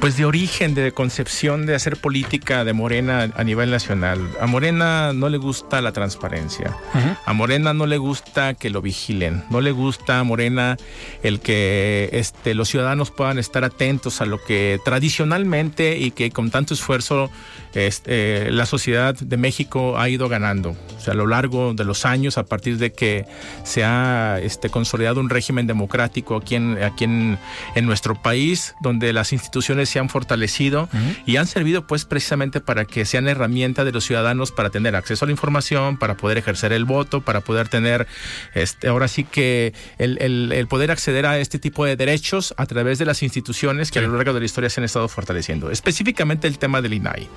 [0.00, 4.20] pues de origen, de concepción de hacer política de Morena a nivel nacional.
[4.40, 6.76] A Morena no le gusta la transparencia.
[7.24, 9.44] A Morena no le gusta que lo vigilen.
[9.50, 10.76] No le gusta a Morena
[11.22, 16.50] el que este, los ciudadanos puedan estar atentos a lo que tradicionalmente y que con
[16.50, 17.30] tanto esfuerzo
[17.76, 20.70] este, la sociedad de México ha ido ganando.
[20.96, 23.26] O sea, a lo largo de los años, a partir de que
[23.64, 27.38] se ha este, consolidado un régimen democrático aquí en, aquí en,
[27.82, 30.88] nuestro país, donde las instituciones se han fortalecido
[31.24, 35.24] y han servido pues precisamente para que sean herramienta de los ciudadanos para tener acceso
[35.24, 38.06] a la información, para poder ejercer el voto, para poder tener,
[38.54, 40.18] este, ahora sí que el,
[40.52, 44.02] el, poder acceder a este tipo de derechos a través de las instituciones que a
[44.02, 45.70] lo largo de la historia se han estado fortaleciendo.
[45.70, 47.28] Específicamente el tema del INAI.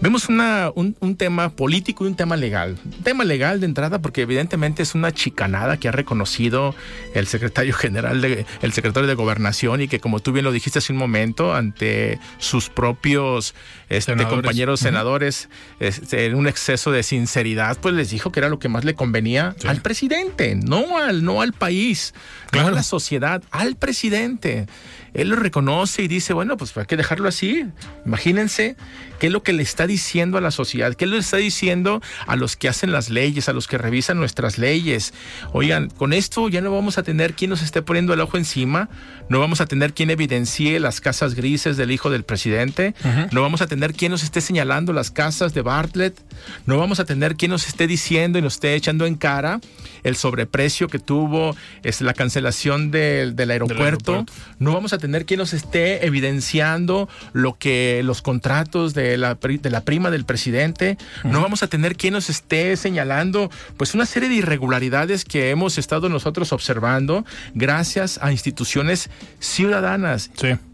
[0.00, 2.78] Vemos una, un, tema político y un tema legal.
[2.84, 6.76] Un tema legal de entrada porque evidentemente es una chicanada que ha reconocido
[7.14, 10.78] el secretario general, de, el secretario de Gobernación y que como tú bien lo dijiste
[10.78, 13.56] hace un momento, ante sus propios
[13.88, 15.48] este, compañeros senadores,
[15.80, 18.94] este, en un exceso de sinceridad, pues les dijo que era lo que más le
[18.94, 22.14] convenía al presidente, no al, no al país,
[22.52, 24.66] no a la sociedad, al presidente.
[25.14, 27.64] Él lo reconoce y dice, bueno, pues hay que dejarlo así.
[28.04, 28.76] Imagínense
[29.18, 32.36] qué es lo que le está diciendo a la sociedad, qué le está diciendo a
[32.36, 35.14] los que hacen las leyes, a los que revisan nuestras leyes.
[35.52, 38.90] Oigan, con esto ya no vamos a tener quien nos esté poniendo el ojo encima,
[39.28, 42.94] no vamos a tener quien evidencie las casas grises del hijo del presidente,
[43.32, 46.18] no vamos a tener quien nos esté señalando las casas de Bartlett,
[46.66, 49.60] no vamos a tener quien nos esté diciendo y nos esté echando en cara
[50.02, 54.24] el sobreprecio que tuvo es la cancelación del, aeropuerto.
[54.58, 59.70] No vamos a tener quien nos esté evidenciando lo que los contratos de la, de
[59.70, 60.98] la prima del presidente.
[61.24, 65.78] No vamos a tener quien nos esté señalando pues una serie de irregularidades que hemos
[65.78, 69.10] estado nosotros observando gracias a instituciones
[69.40, 70.30] ciudadanas.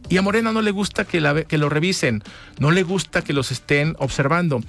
[0.09, 2.23] Y a Morena no le gusta que, la, que lo revisen,
[2.59, 4.61] no le gusta que los estén observando.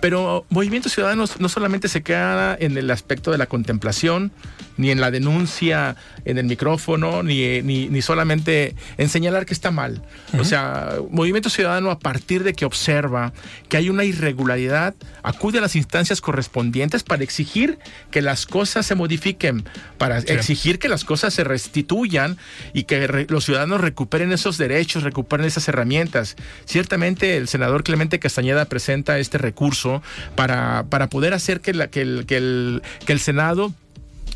[0.00, 4.32] Pero Movimiento Ciudadano no solamente se queda en el aspecto de la contemplación,
[4.80, 10.02] ni en la denuncia en el micrófono, ni, ni, solamente en señalar que está mal.
[10.38, 13.34] O sea, Movimiento Ciudadano a partir de que observa
[13.68, 17.78] que hay una irregularidad, acude a las instancias correspondientes para exigir
[18.10, 19.64] que las cosas se modifiquen,
[19.98, 22.38] para exigir que las cosas se restituyan
[22.72, 24.69] y que los ciudadanos recuperen esos derechos,
[25.02, 26.36] recuperen esas herramientas.
[26.64, 30.02] Ciertamente el senador Clemente Castañeda presenta este recurso
[30.36, 33.72] para, para poder hacer que, la, que, el, que, el, que el Senado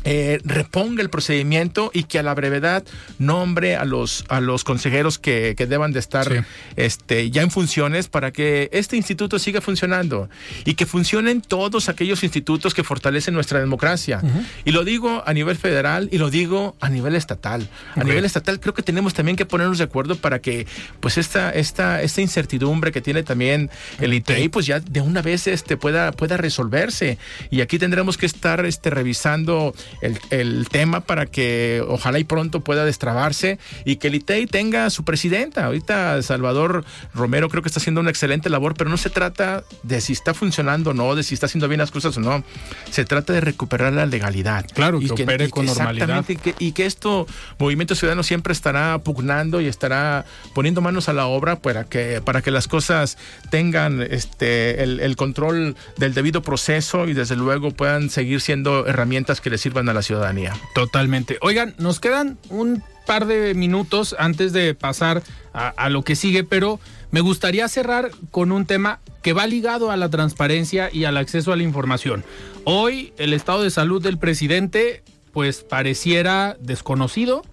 [0.05, 2.83] eh, reponga el procedimiento y que a la brevedad
[3.17, 8.07] nombre a los, a los consejeros que, que deban de estar este, ya en funciones
[8.07, 10.29] para que este instituto siga funcionando
[10.63, 14.21] y que funcionen todos aquellos institutos que fortalecen nuestra democracia.
[14.63, 17.67] Y lo digo a nivel federal y lo digo a nivel estatal.
[17.95, 20.67] A nivel estatal creo que tenemos también que ponernos de acuerdo para que
[20.99, 25.47] pues esta, esta, esta incertidumbre que tiene también el ITEI pues ya de una vez
[25.47, 27.17] este, pueda, pueda resolverse.
[27.49, 32.85] Y aquí tendremos que estar este, revisando el, tema para que ojalá y pronto pueda
[32.85, 35.65] destrabarse y que el ITEI tenga su presidenta.
[35.65, 40.01] Ahorita Salvador Romero creo que está haciendo una excelente labor, pero no se trata de
[40.01, 42.43] si está funcionando o no, de si está haciendo bien las cosas o no.
[42.89, 44.65] Se trata de recuperar la legalidad.
[44.73, 46.25] Claro, y que, opere con normalidad.
[46.27, 47.27] Y que, y que esto,
[47.59, 52.41] Movimiento Ciudadano siempre estará pugnando y estará poniendo manos a la obra para que, para
[52.41, 53.17] que las cosas
[53.49, 59.41] tengan este, el, el control del debido proceso y desde luego puedan seguir siendo herramientas
[59.41, 60.53] que le sirvan a la ciudadanía.
[60.73, 61.37] Totalmente.
[61.41, 65.21] Oigan, nos quedan un par de minutos antes de pasar
[65.53, 69.95] a, lo que sigue, pero me gustaría cerrar con un tema que va ligado a
[69.95, 72.25] la transparencia y al acceso a la información.
[72.65, 77.43] Hoy el estado de salud del presidente pues pareciera desconocido.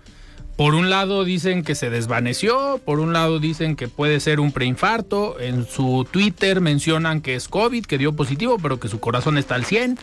[0.57, 4.53] Por un lado dicen que se desvaneció, por un lado dicen que puede ser un
[4.53, 9.39] preinfarto, en su Twitter mencionan que es COVID, que dio positivo, pero que su corazón
[9.39, 9.99] está al 100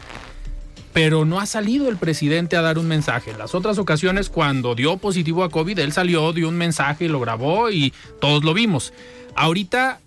[0.93, 3.32] pero no ha salido el presidente a dar un mensaje.
[3.32, 7.19] En las otras ocasiones, cuando dio positivo a COVID, él salió, dio un mensaje, lo
[7.19, 8.93] grabó y todos lo vimos.
[9.36, 9.99] Ahorita,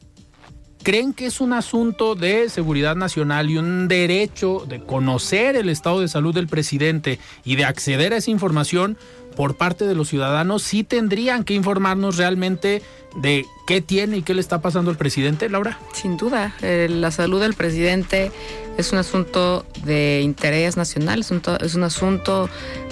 [0.82, 6.00] ¿creen que es un asunto de seguridad nacional y un derecho de conocer el estado
[6.00, 8.96] de salud del presidente y de acceder a esa información?
[9.32, 12.82] por parte de los ciudadanos sí tendrían que informarnos realmente
[13.16, 15.78] de qué tiene y qué le está pasando al presidente, Laura.
[15.92, 18.30] Sin duda, eh, la salud del presidente
[18.76, 22.48] es un asunto de interés nacional, es un, es un asunto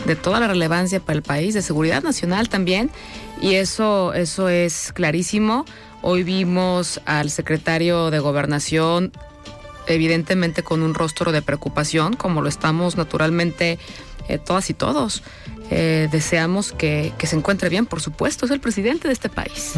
[0.06, 2.90] de toda la relevancia para el país, de seguridad nacional también,
[3.40, 5.64] y eso, eso es clarísimo.
[6.02, 9.12] Hoy vimos al secretario de Gobernación
[9.86, 13.78] evidentemente con un rostro de preocupación, como lo estamos naturalmente
[14.28, 15.22] eh, todas y todos.
[15.70, 19.74] Eh, deseamos que, se encuentre bien, por supuesto, es el presidente de este país.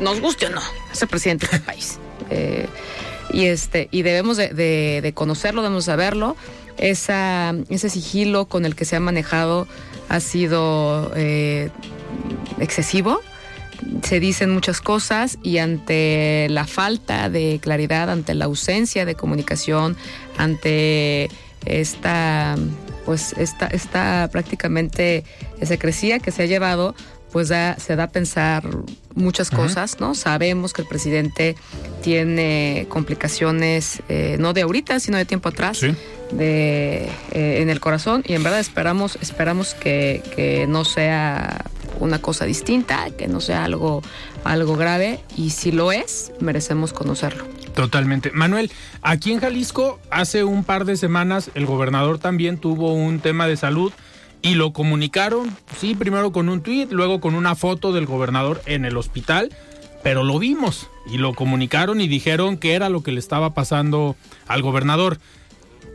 [0.00, 1.98] Nos guste o no, es el presidente de este país.
[2.30, 2.68] Eh,
[3.34, 6.36] y, este, y debemos de, conocerlo, debemos saberlo.
[6.76, 9.68] Esa, ese sigilo con el que se ha manejado
[10.08, 11.12] ha sido
[12.58, 13.20] excesivo
[14.02, 19.96] se dicen muchas cosas y ante la falta de claridad, ante la ausencia de comunicación,
[20.36, 21.28] ante
[21.64, 22.56] esta,
[23.04, 25.24] pues esta, esta prácticamente
[25.62, 26.94] secrecía que se ha llevado,
[27.34, 28.62] pues se da a pensar
[29.16, 30.14] muchas cosas, ¿no?
[30.14, 31.56] Sabemos que el presidente
[32.00, 38.22] tiene complicaciones, eh, no de ahorita, sino de tiempo atrás, de, eh, en el corazón,
[38.24, 41.64] y en verdad esperamos, esperamos que, que no sea
[41.98, 44.00] una cosa distinta, que no sea algo,
[44.44, 47.46] algo grave y si lo es, merecemos conocerlo.
[47.74, 48.30] Totalmente.
[48.30, 48.70] Manuel,
[49.02, 53.56] aquí en Jalisco hace un par de semanas el gobernador también tuvo un tema de
[53.56, 53.92] salud
[54.44, 58.84] y lo comunicaron, sí, primero con un tuit, luego con una foto del gobernador en
[58.84, 59.48] el hospital,
[60.02, 64.16] pero lo vimos y lo comunicaron y dijeron que era lo que le estaba pasando
[64.46, 65.18] al gobernador.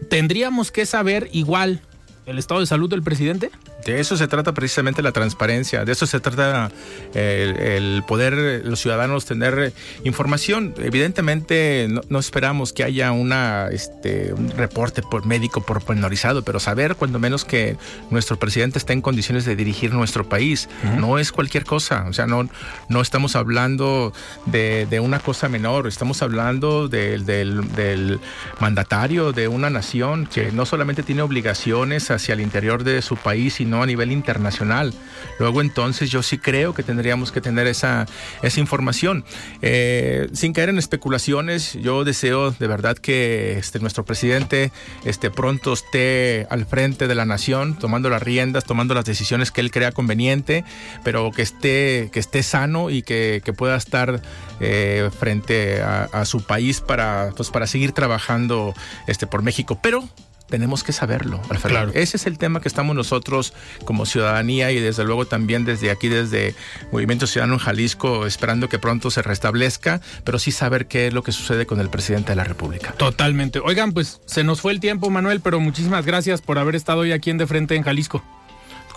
[0.10, 1.82] ¿Tendríamos que saber igual
[2.26, 3.52] el estado de salud del presidente?
[3.86, 6.72] De eso se trata precisamente la transparencia, de eso se trata
[7.14, 9.74] eh, el, poder los ciudadanos tener
[10.04, 10.74] información.
[10.78, 17.20] Evidentemente no, esperamos que haya una, este, un reporte por médico pormenorizado, pero saber cuando
[17.20, 17.78] menos que
[18.10, 20.68] nuestro presidente está en condiciones de dirigir nuestro país
[20.98, 22.06] no es cualquier cosa.
[22.10, 22.50] O sea, no,
[22.90, 24.14] no estamos hablando
[24.46, 28.20] de, una cosa menor, estamos hablando del, del
[28.60, 33.56] mandatario de una nación que no solamente tiene obligaciones hacia el interior de su país,
[33.56, 34.94] sino a nivel internacional.
[35.40, 38.06] Luego entonces yo sí creo que tendríamos que tener esa,
[38.42, 39.24] esa información.
[39.62, 44.72] Eh, sin caer en especulaciones, yo deseo de verdad que este, nuestro presidente
[45.06, 49.62] este, pronto esté al frente de la nación, tomando las riendas, tomando las decisiones que
[49.62, 50.64] él crea conveniente,
[51.04, 54.22] pero que esté, que esté sano y que, pueda estar
[54.60, 58.74] eh, frente a, su país para, pues, para seguir trabajando
[59.08, 59.80] este, por México.
[59.82, 60.08] Pero
[60.50, 61.92] tenemos que saberlo, Claro.
[61.94, 63.54] Ese es el tema que estamos nosotros
[63.86, 66.56] como ciudadanía y desde luego también desde aquí, desde
[66.92, 71.24] Movimiento Ciudadano en Jalisco, esperando que pronto se restablezca, pero sí saber qué es lo
[71.24, 72.94] que sucede con el presidente de la República.
[72.94, 73.60] Totalmente.
[73.60, 77.12] Oigan, pues se nos fue el tiempo, Manuel, pero muchísimas gracias por haber estado hoy
[77.12, 78.24] aquí en De Frente en Jalisco.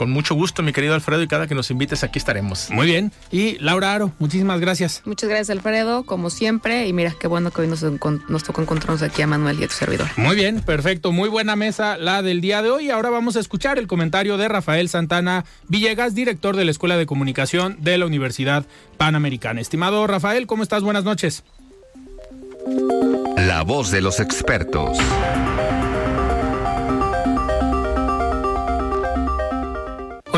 [0.02, 2.70] Con mucho gusto, mi querido Alfredo, y cada que nos invites aquí estaremos.
[2.70, 3.12] Muy bien.
[3.30, 5.00] Y Laura Aro, muchísimas gracias.
[5.04, 6.88] Muchas gracias, Alfredo, como siempre.
[6.88, 9.68] Y mira, qué bueno que hoy nos, nos tocó encontrarnos aquí a Manuel y a
[9.68, 10.08] tu servidor.
[10.16, 11.12] Muy bien, perfecto.
[11.12, 12.90] Muy buena mesa la del día de hoy.
[12.90, 17.06] Ahora vamos a escuchar el comentario de Rafael Santana Villegas, director de la Escuela de
[17.06, 19.60] Comunicación de la Universidad Panamericana.
[19.60, 20.82] Estimado Rafael, ¿cómo estás?
[20.82, 21.44] Buenas noches.
[23.36, 24.98] La voz de los expertos.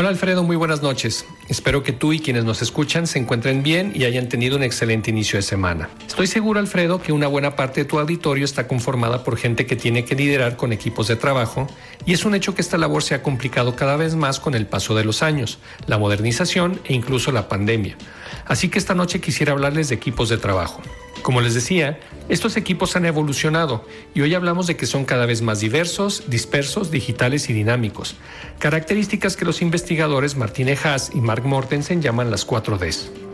[0.07, 1.25] Alfredo, muy buenas noches.
[1.47, 5.09] Espero que tú y quienes nos escuchan se encuentren bien y hayan tenido un excelente
[5.09, 5.89] inicio de semana.
[6.07, 9.75] Estoy seguro Alfredo que una buena parte de tu auditorio está conformada por gente que
[9.75, 11.67] tiene que liderar con equipos de trabajo
[12.05, 14.65] y es un hecho que esta labor se ha complicado cada vez más con el
[14.65, 17.97] paso de los años, la modernización e incluso la pandemia.
[18.45, 20.81] Así que esta noche quisiera hablarles de equipos de trabajo.
[21.21, 21.99] Como les decía,
[22.29, 26.91] estos equipos han evolucionado y hoy hablamos de que son cada vez más diversos, dispersos,
[26.91, 28.15] digitales y dinámicos,
[28.59, 33.24] características que los investigadores Martínez Haas y Mark Mortensen llaman las 4Ds.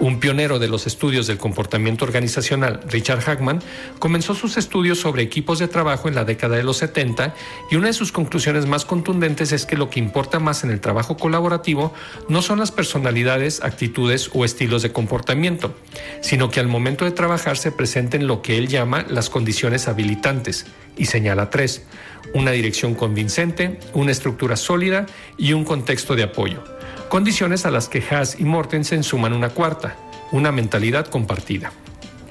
[0.00, 3.60] Un pionero de los estudios del comportamiento organizacional, Richard Hackman,
[3.98, 7.34] comenzó sus estudios sobre equipos de trabajo en la década de los 70
[7.70, 10.80] y una de sus conclusiones más contundentes es que lo que importa más en el
[10.80, 11.92] trabajo colaborativo
[12.28, 15.74] no son las personalidades, actitudes o estilos de comportamiento,
[16.20, 20.66] sino que al momento de trabajar se presenten lo que él llama las condiciones habilitantes,
[20.96, 21.86] y señala tres,
[22.34, 25.06] una dirección convincente, una estructura sólida
[25.36, 26.77] y un contexto de apoyo
[27.08, 29.96] condiciones a las que Haas y Mortensen suman una cuarta,
[30.32, 31.72] una mentalidad compartida.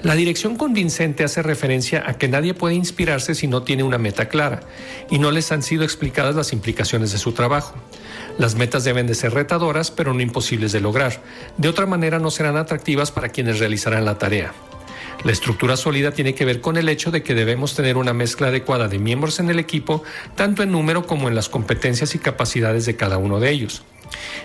[0.02, 4.28] La dirección convincente hace referencia a que nadie puede inspirarse si no tiene una meta
[4.28, 4.60] clara
[5.10, 7.74] y no les han sido explicadas las implicaciones de su trabajo.
[8.38, 11.20] Las metas deben de ser retadoras pero no imposibles de lograr.
[11.56, 14.52] De otra manera no serán atractivas para quienes realizarán la tarea.
[15.24, 18.48] La estructura sólida tiene que ver con el hecho de que debemos tener una mezcla
[18.48, 20.04] adecuada de miembros en el equipo,
[20.36, 23.82] tanto en número como en las competencias y capacidades de cada uno de ellos.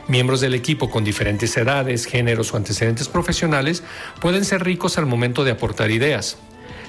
[0.08, 3.84] Miembros del equipo con diferentes edades, géneros o antecedentes profesionales
[4.20, 6.38] pueden ser ricos al momento de aportar ideas.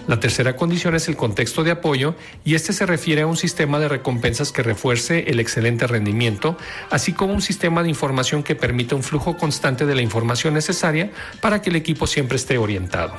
[0.07, 3.79] La tercera condición es el contexto de apoyo y este se refiere a un sistema
[3.79, 6.59] de recompensas que refuerce el excelente rendimiento,
[6.91, 11.11] así como un sistema de información que permita un flujo constante de la información necesaria
[11.41, 13.15] para que el equipo siempre esté orientado.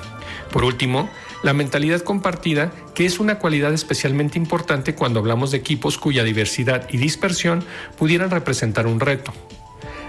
[0.51, 1.09] Por último,
[1.41, 6.87] la mentalidad compartida, que es una cualidad especialmente importante cuando hablamos de equipos cuya diversidad
[6.91, 7.63] y dispersión
[7.97, 9.33] pudieran representar un reto.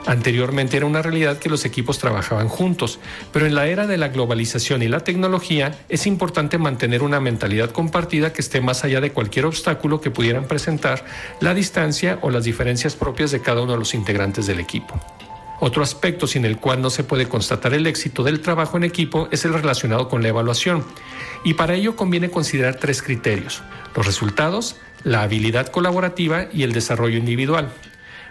[0.06, 3.00] Anteriormente era una realidad que los equipos trabajaban juntos,
[3.32, 7.72] pero en la era de la globalización y la tecnología es importante mantener una mentalidad
[7.72, 11.04] compartida que esté más allá de cualquier obstáculo que pudieran presentar
[11.40, 15.00] la distancia o las diferencias propias de cada uno de los integrantes del equipo.
[15.58, 19.26] Otro aspecto sin el cual no se puede constatar el éxito del trabajo en equipo
[19.32, 20.84] es el relacionado con la evaluación,
[21.44, 23.62] y para ello conviene considerar tres criterios,
[23.96, 27.72] los resultados, la habilidad colaborativa y el desarrollo individual.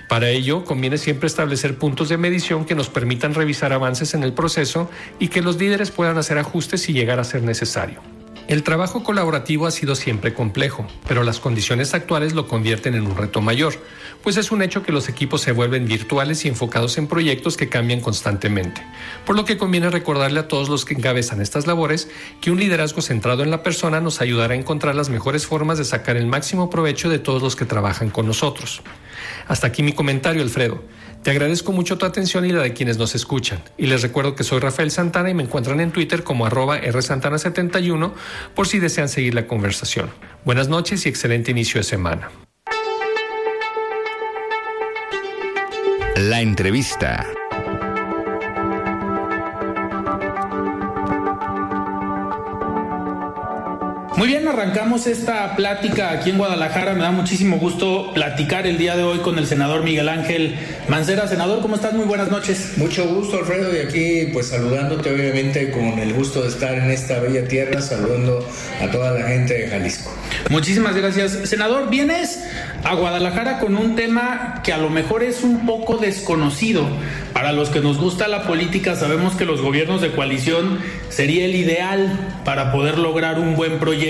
[0.07, 4.33] Para ello, conviene siempre establecer puntos de medición que nos permitan revisar avances en el
[4.33, 4.89] proceso
[5.19, 8.01] y que los líderes puedan hacer ajustes si llegar a ser necesario.
[8.47, 13.17] El trabajo colaborativo ha sido siempre complejo, pero las condiciones actuales lo convierten en un
[13.17, 13.73] reto mayor,
[14.21, 17.69] pues es un hecho que los equipos se vuelven virtuales y enfocados en proyectos que
[17.69, 18.83] cambian constantemente,
[19.25, 22.07] por lo que conviene recordarle a todos los que encabezan estas labores
[22.39, 25.85] que un liderazgo centrado en la persona nos ayudará a encontrar las mejores formas de
[25.85, 28.83] sacar el máximo provecho de todos los que trabajan con nosotros.
[29.47, 30.83] Hasta aquí mi comentario, Alfredo.
[31.25, 33.57] Te agradezco mucho tu atención y la de quienes nos escuchan.
[33.79, 38.11] Y les recuerdo que soy Rafael Santana y me encuentran en Twitter como arroba rsantana71
[38.53, 40.11] por si desean seguir la conversación.
[40.43, 42.29] Buenas noches y excelente inicio de semana.
[46.15, 47.27] La entrevista.
[54.17, 56.93] Muy bien, arrancamos esta plática aquí en Guadalajara.
[56.93, 60.55] Me da muchísimo gusto platicar el día de hoy con el senador Miguel Ángel
[60.87, 61.27] Mancera.
[61.27, 61.91] Senador, ¿cómo estás?
[61.91, 62.77] Muy buenas noches.
[62.77, 67.19] Mucho gusto, Alfredo, y aquí pues saludándote obviamente con el gusto de estar en esta
[67.19, 68.47] bella tierra, saludando
[68.81, 70.09] a toda la gente de Jalisco.
[70.49, 71.49] Muchísimas gracias.
[71.49, 72.41] Senador, vienes
[72.85, 76.87] a Guadalajara con un tema que a lo mejor es un poco desconocido.
[77.33, 81.55] Para los que nos gusta la política, sabemos que los gobiernos de coalición sería el
[81.55, 84.04] ideal para poder lograr un buen proyecto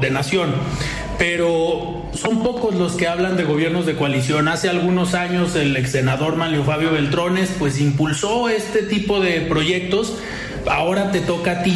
[0.00, 0.52] de nación.
[1.18, 4.48] Pero son pocos los que hablan de gobiernos de coalición.
[4.48, 10.14] Hace algunos años el ex senador Manlio Fabio Beltrones pues impulsó este tipo de proyectos.
[10.66, 11.74] Ahora te toca a ti.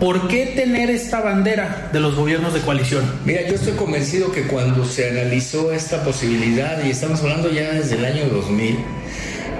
[0.00, 3.02] ¿Por qué tener esta bandera de los gobiernos de coalición?
[3.24, 7.96] Mira, yo estoy convencido que cuando se analizó esta posibilidad, y estamos hablando ya desde
[7.96, 8.76] el año 2000,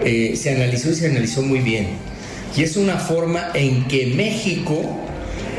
[0.05, 1.88] eh, se analizó y se analizó muy bien.
[2.55, 5.05] Y es una forma en que México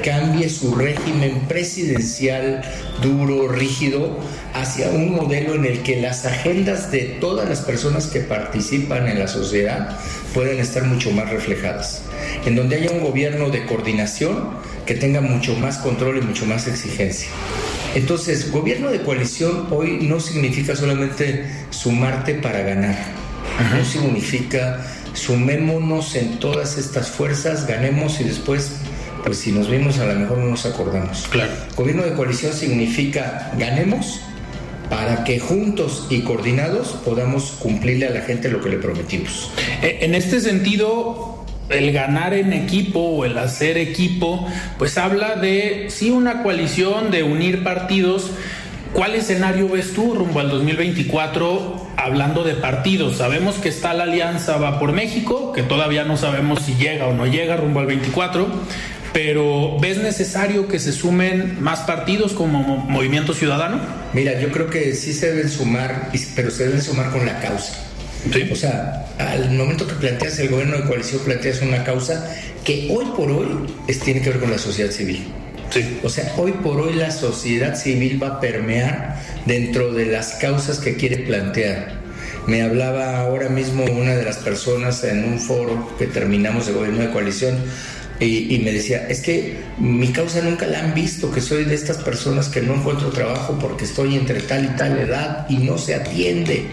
[0.08, 2.62] cambie su régimen presidencial
[3.04, 4.18] duro, rígido,
[4.54, 9.20] hacia un modelo en el que las agendas de todas las personas que participan en
[9.20, 10.00] la sociedad
[10.34, 12.04] pueden estar mucho más reflejadas,
[12.46, 14.52] en donde haya un gobierno de coordinación
[14.86, 17.28] que tenga mucho más control y mucho más exigencia.
[17.94, 22.96] Entonces, gobierno de coalición hoy no significa solamente sumarte para ganar,
[23.76, 24.80] no significa
[25.12, 28.72] sumémonos en todas estas fuerzas, ganemos y después
[29.24, 31.28] pues si nos vimos a lo mejor no nos acordamos.
[31.30, 31.52] Claro.
[31.76, 34.22] Gobierno de coalición significa ganemos
[34.90, 39.52] para que juntos y coordinados podamos cumplirle a la gente lo que le prometimos.
[39.82, 44.48] Eh, En este sentido, el ganar en equipo o el hacer equipo,
[44.78, 48.32] pues habla de, sí, una coalición, de unir partidos.
[48.94, 53.18] ¿Cuál escenario ves tú rumbo al 2024 hablando de partidos?
[53.18, 57.14] Sabemos que está la alianza Va por México, que todavía no sabemos si llega o
[57.14, 58.48] no llega rumbo al 24,
[59.18, 63.82] pero ¿ves necesario que se sumen más partidos como Mo- Movimiento Ciudadano?
[64.14, 67.84] Mira, yo creo que sí se deben sumar, pero se deben sumar con la causa.
[68.52, 72.32] O sea, al momento que planteas el gobierno de coalición, planteas una causa
[72.64, 73.48] que hoy por hoy
[73.88, 75.26] es, tiene que ver con la sociedad civil.
[75.72, 75.98] Sí.
[76.04, 80.78] O sea, hoy por hoy la sociedad civil va a permear dentro de las causas
[80.78, 81.94] que quiere plantear.
[82.46, 87.00] Me hablaba ahora mismo una de las personas en un foro que terminamos de gobierno
[87.02, 87.56] de coalición
[88.20, 91.76] y, y me decía, es que mi causa nunca la han visto, que soy de
[91.76, 95.78] estas personas que no encuentro trabajo porque estoy entre tal y tal edad y no
[95.78, 96.66] se atiende.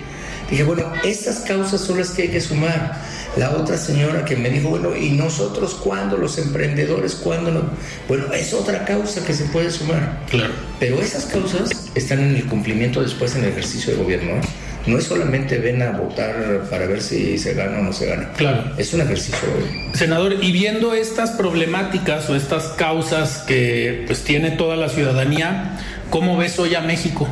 [0.50, 2.98] Dije, bueno, estas causas son las que hay que sumar.
[3.36, 6.16] La otra señora que me dijo, bueno, ¿y nosotros cuándo?
[6.16, 7.50] Los emprendedores, ¿cuándo?
[7.50, 7.62] No?
[8.06, 10.20] Bueno, es otra causa que se puede sumar.
[10.30, 10.52] Claro.
[10.78, 14.32] Pero esas causas están en el cumplimiento después en el ejercicio de gobierno.
[14.32, 14.40] ¿eh?
[14.86, 18.30] No es solamente ven a votar para ver si se gana o no se gana.
[18.36, 18.72] Claro.
[18.76, 19.48] Es un ejercicio.
[19.94, 25.80] Senador, y viendo estas problemáticas o estas causas que pues tiene toda la ciudadanía,
[26.10, 27.26] ¿cómo ves hoy a México?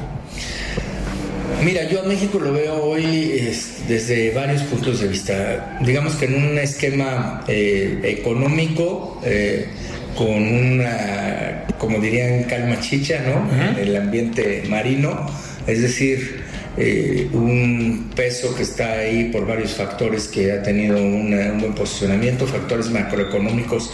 [1.63, 5.79] Mira, yo a México lo veo hoy es, desde varios puntos de vista.
[5.83, 9.69] Digamos que en un esquema eh, económico, eh,
[10.17, 13.49] con, una, como dirían, calma chicha, ¿no?
[13.79, 15.31] En el ambiente marino,
[15.67, 16.43] es decir,
[16.77, 22.47] eh, un peso que está ahí por varios factores que ha tenido un buen posicionamiento,
[22.47, 23.91] factores macroeconómicos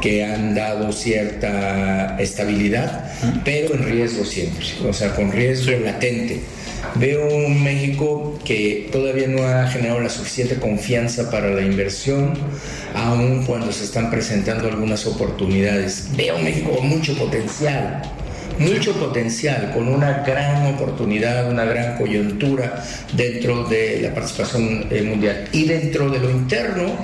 [0.00, 3.12] que han dado cierta estabilidad,
[3.44, 6.40] pero en riesgo siempre, o sea, con riesgo latente.
[6.96, 12.34] Veo un México que todavía no ha generado la suficiente confianza para la inversión,
[12.94, 16.08] aun cuando se están presentando algunas oportunidades.
[16.16, 18.02] Veo un México con mucho potencial,
[18.58, 22.82] mucho potencial, con una gran oportunidad, una gran coyuntura
[23.12, 25.48] dentro de la participación eh, mundial.
[25.52, 26.96] Y dentro de lo interno,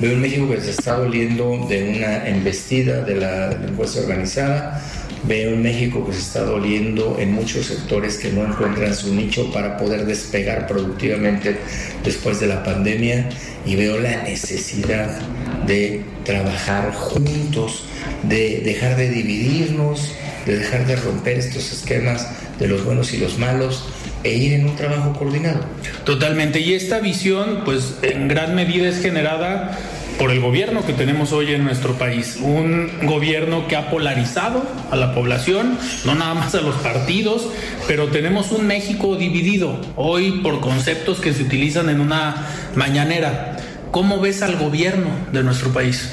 [0.00, 4.82] veo un México que se está doliendo de una embestida de la delincuencia organizada,
[5.24, 9.50] Veo en México que se está doliendo en muchos sectores que no encuentran su nicho
[9.50, 11.56] para poder despegar productivamente
[12.04, 13.28] después de la pandemia.
[13.64, 15.18] Y veo la necesidad
[15.66, 17.84] de trabajar juntos,
[18.22, 20.12] de dejar de dividirnos,
[20.46, 22.28] de dejar de romper estos esquemas
[22.58, 23.84] de los buenos y los malos
[24.22, 25.60] e ir en un trabajo coordinado.
[26.04, 26.60] Totalmente.
[26.60, 29.78] Y esta visión, pues en gran medida es generada
[30.18, 32.38] por el gobierno que tenemos hoy en nuestro país.
[32.40, 37.48] Un gobierno que ha polarizado a la población, no nada más a los partidos,
[37.86, 43.56] pero tenemos un México dividido hoy por conceptos que se utilizan en una mañanera.
[43.90, 46.08] ¿Cómo ves al gobierno de nuestro país?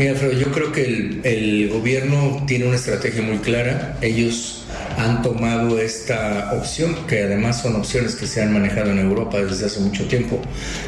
[0.00, 3.98] Mira, Alfredo, yo creo que el, el gobierno tiene una estrategia muy clara.
[4.00, 4.64] Ellos
[4.96, 9.66] han tomado esta opción, que además son opciones que se han manejado en Europa desde
[9.66, 10.40] hace mucho tiempo,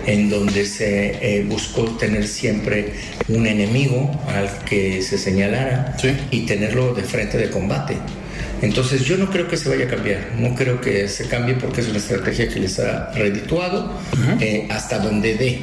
[0.07, 2.95] en donde se eh, buscó tener siempre
[3.29, 5.95] un enemigo al que se señalara
[6.31, 7.99] y tenerlo de frente de combate.
[8.63, 11.83] Entonces yo no creo que se vaya a cambiar, no creo que se cambie porque
[11.83, 13.93] es una estrategia que les ha redituado
[14.41, 15.59] eh, hasta donde dé.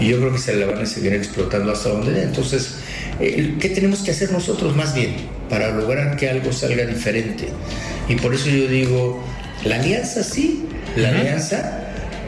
[0.00, 2.22] Y yo creo que se la van a seguir explotando hasta donde dé.
[2.22, 2.85] Entonces,
[3.18, 5.14] ¿qué tenemos que hacer nosotros más bien
[5.48, 7.48] para lograr que algo salga diferente?
[8.08, 9.22] Y por eso yo digo,
[9.64, 11.80] la alianza sí, la alianza,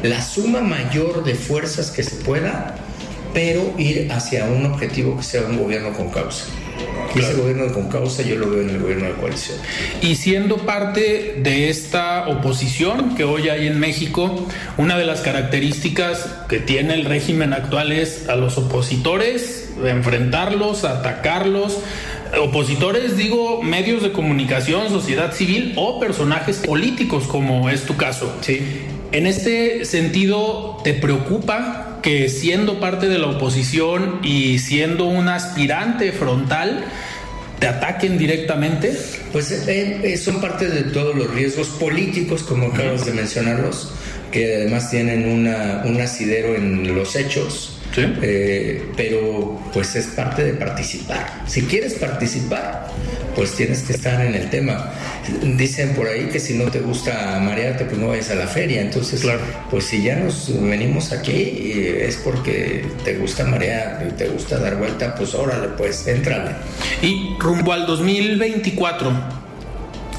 [0.02, 2.74] la suma mayor de fuerzas que se pueda,
[3.34, 6.46] pero ir hacia un objetivo que sea un gobierno con causa.
[7.14, 9.58] Y ese gobierno con causa yo lo veo en el gobierno de coalición.
[10.02, 16.26] Y siendo parte de esta oposición que hoy hay en México, una de las características
[16.48, 21.78] que tiene el régimen actual es a los opositores, enfrentarlos, atacarlos,
[22.40, 28.34] opositores, digo, medios de comunicación, sociedad civil o personajes políticos, como es tu caso.
[28.40, 28.60] Sí.
[29.12, 36.12] En este sentido, ¿te preocupa que siendo parte de la oposición y siendo un aspirante
[36.12, 36.84] frontal,
[37.58, 38.94] te ataquen directamente?
[39.32, 43.92] Pues eh, eh, son parte de todos los riesgos políticos, como acabas de mencionarlos,
[44.30, 50.54] que además tienen una, un asidero en los hechos eh, pero pues es parte de
[50.54, 51.42] participar.
[51.46, 52.88] Si quieres participar,
[53.34, 54.92] pues tienes que estar en el tema.
[55.56, 58.80] Dicen por ahí que si no te gusta marearte, pues no vayas a la feria.
[58.80, 59.40] Entonces, claro.
[59.70, 64.76] pues si ya nos venimos aquí es porque te gusta marear y te gusta dar
[64.76, 66.52] vuelta, pues órale, pues éntrale.
[67.02, 69.12] Y rumbo al 2024,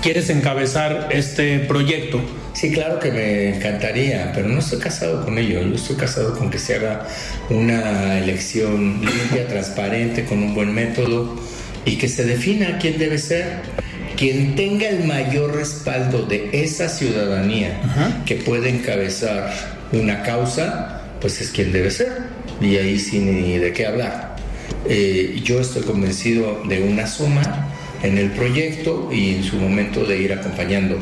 [0.01, 2.21] ¿quieres encabezar este proyecto?
[2.53, 5.61] Sí, claro que me encantaría, pero no estoy casado con ello.
[5.61, 7.07] Yo estoy casado con que se haga
[7.49, 11.35] una elección limpia, transparente, con un buen método
[11.85, 13.61] y que se defina quién debe ser.
[14.17, 17.79] Quien tenga el mayor respaldo de esa ciudadanía
[18.25, 19.53] que puede encabezar
[19.93, 22.23] una causa, pues es quien debe ser.
[22.59, 24.35] Y ahí sin ni de qué hablar.
[24.89, 27.69] Eh, yo estoy convencido de una suma
[28.03, 30.97] en el proyecto y en su momento de ir acompañando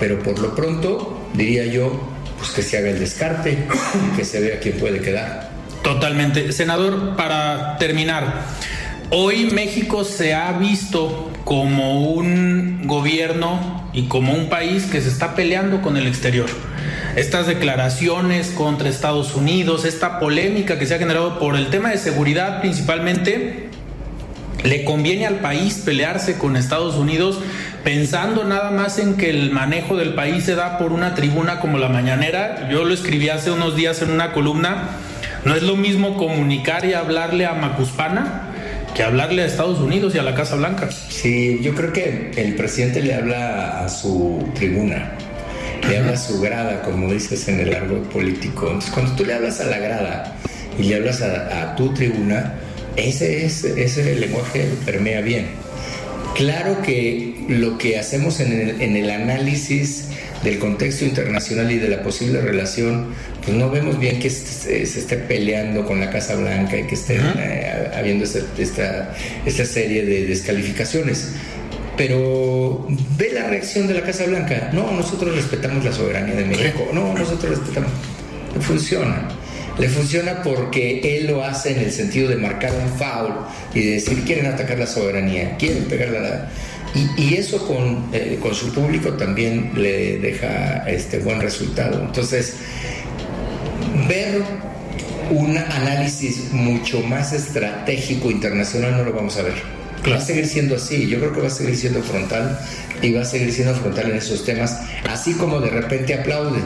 [0.00, 2.00] pero por lo pronto diría yo
[2.38, 3.66] pues que se haga el descarte
[4.16, 5.50] que se vea quién puede quedar.
[5.84, 6.52] Totalmente.
[6.52, 8.46] Senador, para terminar,
[9.10, 15.34] hoy México se ha visto como un gobierno y como un país que se está
[15.34, 16.48] peleando con el exterior.
[17.16, 21.98] Estas declaraciones contra Estados Unidos, esta polémica que se ha generado por el tema de
[21.98, 23.68] seguridad principalmente,
[24.64, 27.38] le conviene al país pelearse con Estados Unidos
[27.84, 31.78] pensando nada más en que el manejo del país se da por una tribuna como
[31.78, 32.68] la mañanera.
[32.70, 34.90] Yo lo escribí hace unos días en una columna.
[35.44, 38.46] No es lo mismo comunicar y hablarle a Macuspana
[38.94, 40.90] que hablarle a Estados Unidos y a la Casa Blanca.
[40.90, 45.12] Sí, yo creo que el presidente le habla a su tribuna,
[45.88, 48.66] le habla a su grada, como dices en el árbol político.
[48.66, 50.36] Entonces, cuando tú le hablas a la grada
[50.78, 52.54] y le hablas a, tu tribuna,
[52.96, 55.48] ese, es, ese lenguaje permea bien.
[56.40, 60.06] Claro que lo que hacemos en el, análisis
[60.42, 63.08] del contexto internacional y de la posible relación,
[63.44, 67.20] pues no vemos bien que se, esté peleando con la Casa Blanca y que esté
[67.36, 68.40] eh, habiendo esta,
[69.44, 71.32] esta, serie de descalificaciones.
[71.98, 72.86] pero
[73.18, 74.70] ve la reacción de la Casa Blanca.
[74.72, 76.88] No, nosotros respetamos la soberanía de México.
[76.94, 77.90] No, nosotros respetamos.
[78.62, 79.28] Funciona.
[79.78, 83.32] Le funciona porque él lo hace en el sentido de marcar un foul
[83.74, 86.50] y de decir quieren atacar la soberanía, quieren pegarle a la...
[87.16, 92.02] Y, eso con, eh, con, su público también le deja este buen resultado.
[92.04, 92.56] Entonces,
[94.08, 94.42] ver
[95.30, 99.54] un análisis mucho más estratégico internacional no lo vamos a ver.
[100.10, 102.58] Va a seguir siendo así, yo creo que va a seguir siendo frontal
[103.02, 106.60] y va a seguir siendo frontal en esos temas, así como de repente aplaude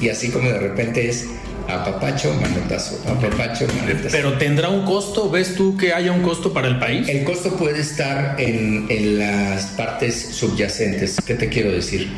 [0.00, 1.26] y así como de repente es
[1.68, 4.08] apapacho, manotazo, apapacho, manotazo.
[4.10, 7.08] Pero tendrá un costo, ¿ves tú que haya un costo para el país?
[7.08, 12.08] El costo puede estar en, en las partes subyacentes, ¿qué te quiero decir?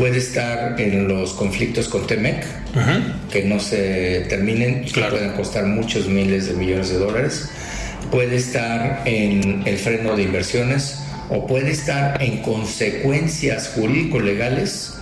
[0.00, 2.46] puede estar en los conflictos con Temec,
[3.30, 7.50] que no se terminen y que puedan costar muchos miles de millones de dólares.
[8.10, 14.94] Puede estar en el freno de inversiones o puede estar en consecuencias jurídico-legales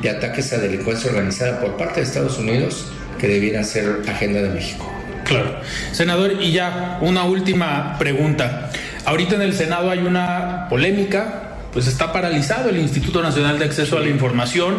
[0.00, 2.86] de ataques a delincuencia organizada por parte de Estados Unidos
[3.18, 4.90] que debieran ser agenda de México.
[5.24, 5.60] Claro.
[5.92, 8.70] Senador, y ya una última pregunta.
[9.04, 11.42] Ahorita en el Senado hay una polémica
[11.76, 14.76] pues está paralizado el Instituto Nacional de Acceso a la Información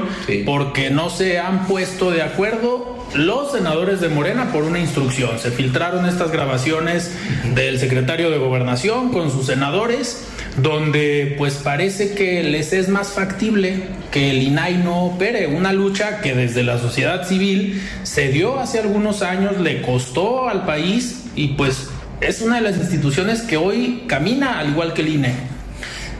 [0.47, 5.39] porque no se han puesto de acuerdo los senadores de Morena por una instrucción.
[5.39, 7.11] Se filtraron estas grabaciones
[7.55, 10.27] del secretario de Gobernación con sus senadores
[10.57, 16.19] donde pues parece que les es más factible que el INAI no opere, una lucha
[16.21, 21.49] que desde la sociedad civil se dio hace algunos años, le costó al país y
[21.49, 21.89] pues
[22.21, 25.35] es una de las instituciones que hoy camina al igual que el INE.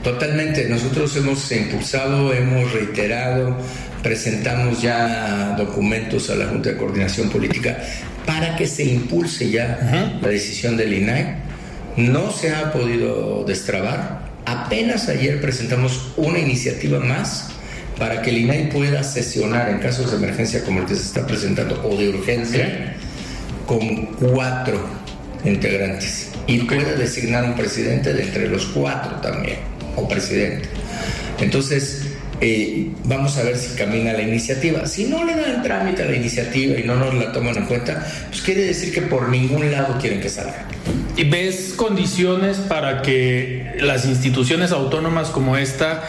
[0.04, 3.56] Totalmente, nosotros hemos impulsado, hemos reiterado,
[4.02, 7.78] presentamos ya documentos a la Junta de Coordinación Política
[8.26, 11.36] para que se impulse ya la decisión del INAI.
[11.96, 14.28] No se ha podido destrabar.
[14.44, 17.50] Apenas ayer presentamos una iniciativa más
[17.98, 21.26] para que el INAI pueda sesionar en casos de emergencia como el que se está
[21.26, 22.94] presentando o de urgencia
[23.66, 24.80] con cuatro
[25.44, 29.58] integrantes y pueda designar un presidente de entre los cuatro también
[29.96, 30.68] o presidente.
[31.40, 32.07] Entonces,
[32.40, 34.86] eh, vamos a ver si camina la iniciativa.
[34.86, 38.06] Si no le dan trámite a la iniciativa y no nos la toman en cuenta,
[38.28, 40.66] pues quiere decir que por ningún lado quieren que salga.
[41.16, 46.04] ¿Y ves condiciones para que las instituciones autónomas como esta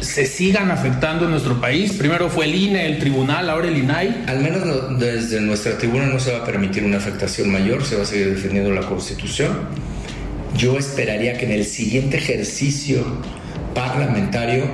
[0.00, 1.92] se sigan afectando en nuestro país?
[1.92, 4.24] Primero fue el INE, el tribunal, ahora el INAI.
[4.26, 8.02] Al menos desde nuestra tribuna no se va a permitir una afectación mayor, se va
[8.02, 9.68] a seguir defendiendo la Constitución
[10.56, 13.04] yo esperaría que en el siguiente ejercicio
[13.74, 14.64] parlamentario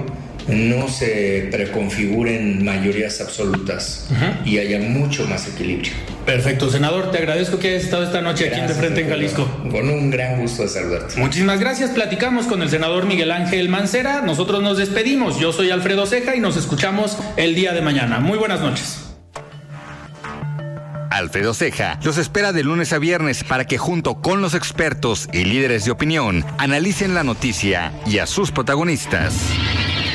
[0.48, 4.08] no se preconfiguren mayorías absolutas
[4.44, 5.92] y haya mucho más equilibrio.
[6.24, 9.46] Perfecto, senador, te agradezco que hayas estado esta noche aquí en De Frente en Jalisco.
[9.70, 11.18] Con un gran gusto de saludarte.
[11.18, 11.90] Muchísimas gracias.
[11.90, 14.20] Platicamos con el senador Miguel Ángel Mancera.
[14.22, 15.38] Nosotros nos despedimos.
[15.38, 18.20] Yo soy Alfredo Ceja y nos escuchamos el día de mañana.
[18.20, 19.04] Muy buenas noches.
[21.10, 25.44] Alfredo Ceja los espera de lunes a viernes para que junto con los expertos y
[25.44, 29.34] líderes de opinión analicen la noticia y a sus protagonistas.